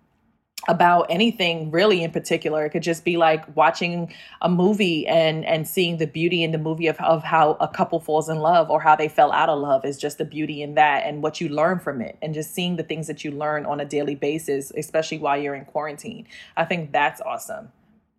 [0.68, 2.64] about anything really in particular.
[2.64, 4.10] It could just be like watching
[4.40, 8.00] a movie and and seeing the beauty in the movie of, of how a couple
[8.00, 10.76] falls in love or how they fell out of love is just the beauty in
[10.76, 13.66] that and what you learn from it and just seeing the things that you learn
[13.66, 16.26] on a daily basis, especially while you're in quarantine.
[16.56, 17.68] I think that's awesome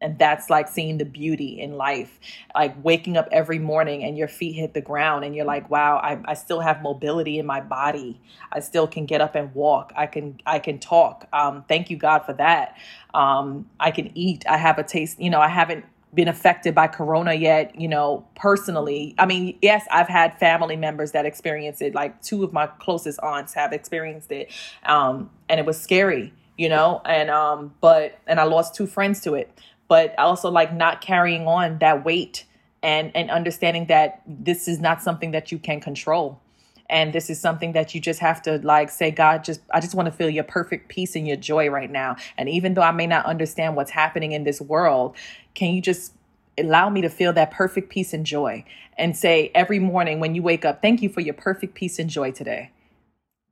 [0.02, 2.20] and that's like seeing the beauty in life
[2.54, 5.98] like waking up every morning and your feet hit the ground and you're like wow
[5.98, 8.20] I, I still have mobility in my body.
[8.52, 9.94] I still can get up and walk.
[9.96, 11.28] I can i can talk.
[11.34, 12.78] Um, thank you god for that.
[13.14, 14.46] Um, i can eat.
[14.48, 18.26] I have a taste you know i haven't been affected by corona yet you know
[18.36, 19.16] personally.
[19.18, 21.96] I mean yes i've had family members that experience it.
[21.96, 24.52] Like two of my closest aunts have experienced it.
[24.86, 27.02] Um, and it was scary you know?
[27.04, 29.52] And um but and i lost two friends to it
[29.88, 32.46] but also like not carrying on that weight
[32.86, 36.40] and and understanding that this is not something that you can control.
[36.88, 39.96] And this is something that you just have to like say god just i just
[39.96, 42.16] want to feel your perfect peace and your joy right now.
[42.38, 45.16] And even though i may not understand what's happening in this world
[45.56, 46.14] can you just
[46.58, 48.64] allow me to feel that perfect peace and joy?
[48.98, 52.10] And say every morning when you wake up thank you for your perfect peace and
[52.10, 52.72] joy today.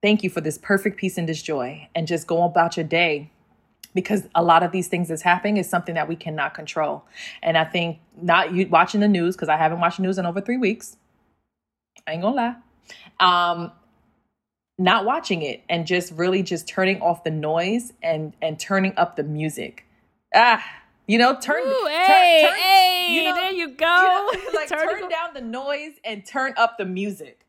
[0.03, 1.87] Thank you for this perfect peace and this joy.
[1.95, 3.31] And just go about your day
[3.93, 7.05] because a lot of these things that's happening is something that we cannot control.
[7.41, 10.25] And I think not you watching the news because I haven't watched the news in
[10.25, 10.97] over three weeks.
[12.07, 12.55] I ain't gonna lie.
[13.19, 13.71] Um,
[14.77, 19.15] not watching it and just really just turning off the noise and and turning up
[19.15, 19.85] the music.
[20.33, 20.63] Ah,
[21.05, 24.29] you know, turn, Ooh, hey, turn, turn, hey, you know, there you go.
[24.33, 27.42] You know, like turn, turn down the noise and turn up the music.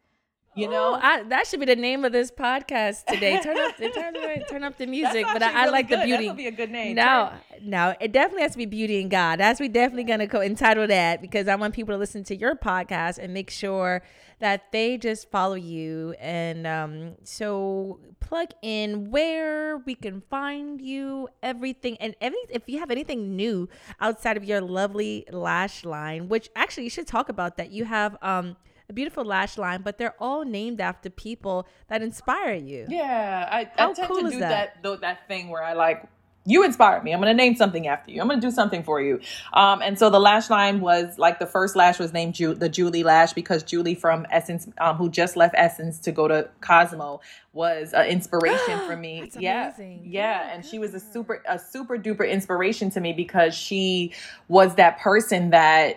[0.56, 3.40] You know, I, that should be the name of this podcast today.
[3.40, 4.14] Turn up, turn,
[4.48, 5.26] turn up the music.
[5.32, 6.00] but I, I like good.
[6.00, 6.28] the beauty.
[6.28, 6.94] That be a good name.
[6.94, 9.40] No, no, it definitely has to be beauty and God.
[9.40, 12.54] That's we definitely gonna co entitle that because I want people to listen to your
[12.54, 14.02] podcast and make sure
[14.38, 16.14] that they just follow you.
[16.20, 22.78] And um, so plug in where we can find you, everything, and any if you
[22.78, 23.68] have anything new
[24.00, 27.70] outside of your lovely lash line, which actually you should talk about that.
[27.72, 28.56] You have um
[28.88, 32.86] a beautiful lash line, but they're all named after people that inspire you.
[32.88, 34.82] Yeah, I, How I tend cool to do that?
[34.82, 36.06] that that thing where I like
[36.46, 37.12] you inspired me.
[37.12, 38.20] I'm going to name something after you.
[38.20, 39.20] I'm going to do something for you.
[39.54, 42.68] Um, and so the lash line was like the first lash was named Ju- the
[42.68, 47.20] Julie lash because Julie from Essence, um, who just left Essence to go to Cosmo,
[47.54, 49.30] was an inspiration for me.
[49.38, 50.02] yeah, amazing.
[50.04, 54.12] yeah, and she was a super a super duper inspiration to me because she
[54.48, 55.96] was that person that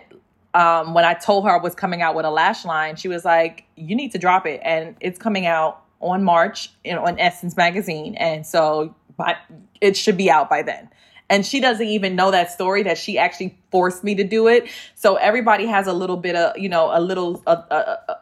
[0.54, 3.24] um, when I told her I was coming out with a lash line, she was
[3.24, 7.56] like, "You need to drop it," and it's coming out on March in, on Essence
[7.56, 9.36] magazine, and so but
[9.80, 10.88] it should be out by then.
[11.30, 14.70] And she doesn't even know that story that she actually forced me to do it.
[14.94, 17.42] So everybody has a little bit of, you know, a little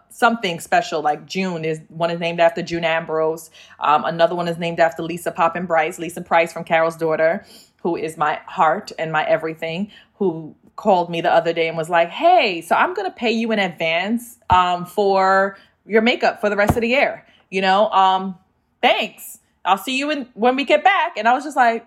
[0.08, 1.02] something special.
[1.02, 3.50] Like June is one is named after June Ambrose.
[3.78, 7.46] Um, another one is named after Lisa Poppin Bryce, Lisa Price from Carol's daughter,
[7.82, 9.92] who is my heart and my everything.
[10.14, 13.32] Who called me the other day and was like, "Hey, so I'm going to pay
[13.32, 17.90] you in advance um, for your makeup for the rest of the year." You know,
[17.90, 18.38] um,
[18.82, 19.38] thanks.
[19.66, 21.16] I'll see you in, when we get back.
[21.16, 21.86] And I was just like,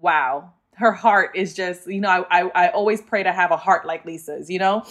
[0.00, 3.56] wow, her heart is just, you know, I, I, I always pray to have a
[3.56, 4.84] heart like Lisa's, you know?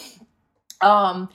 [0.82, 1.30] Um,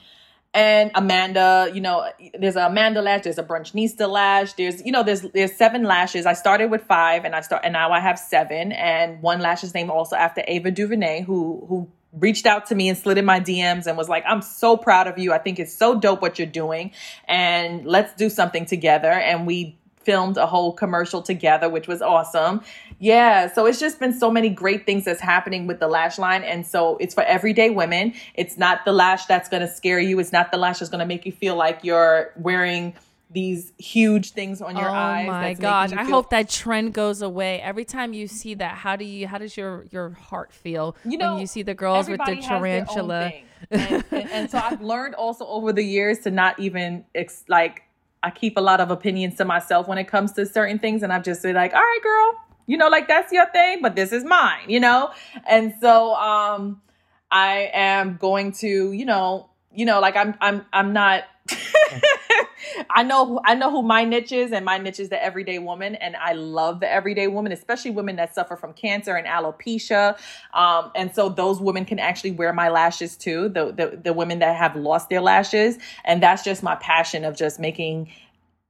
[0.53, 5.05] and Amanda, you know, there's a Amanda lash, there's a Brunchnista lash, there's, you know,
[5.05, 6.26] there's there's seven lashes.
[6.26, 8.72] I started with five and I start and now I have seven.
[8.72, 12.88] And one lash is named also after Ava DuVernay, who who reached out to me
[12.88, 15.32] and slid in my DMs and was like, I'm so proud of you.
[15.32, 16.90] I think it's so dope what you're doing.
[17.28, 19.12] And let's do something together.
[19.12, 22.62] And we filmed a whole commercial together, which was awesome.
[23.01, 26.44] Yeah, so it's just been so many great things that's happening with the lash line.
[26.44, 28.12] And so it's for everyday women.
[28.34, 30.20] It's not the lash that's going to scare you.
[30.20, 32.94] It's not the lash that's going to make you feel like you're wearing
[33.30, 35.24] these huge things on your oh eyes.
[35.24, 35.92] Oh my gosh!
[35.92, 37.61] I hope that trend goes away.
[37.61, 39.28] Every time you see that, how do you?
[39.28, 42.36] How does your your heart feel you know, when you see the girls with the
[42.36, 43.32] tarantula?
[43.70, 47.84] and, and, and, so I've learned also over the years to not even ex- like
[48.22, 51.12] I keep a lot of opinions to myself when it comes to certain things, and
[51.12, 54.12] I've just been like, all right, girl, you know, like that's your thing, but this
[54.12, 55.10] is mine, you know,
[55.44, 56.80] and so um,
[57.28, 61.24] I am going to, you know, you know, like I'm I'm I'm not.
[62.90, 65.96] I know I know who my niche is, and my niche is the everyday woman,
[65.96, 70.16] and I love the everyday woman, especially women that suffer from cancer and alopecia.
[70.54, 73.48] Um, and so those women can actually wear my lashes too.
[73.48, 77.36] The, the the women that have lost their lashes, and that's just my passion of
[77.36, 78.12] just making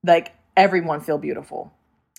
[0.05, 1.71] like everyone feel beautiful.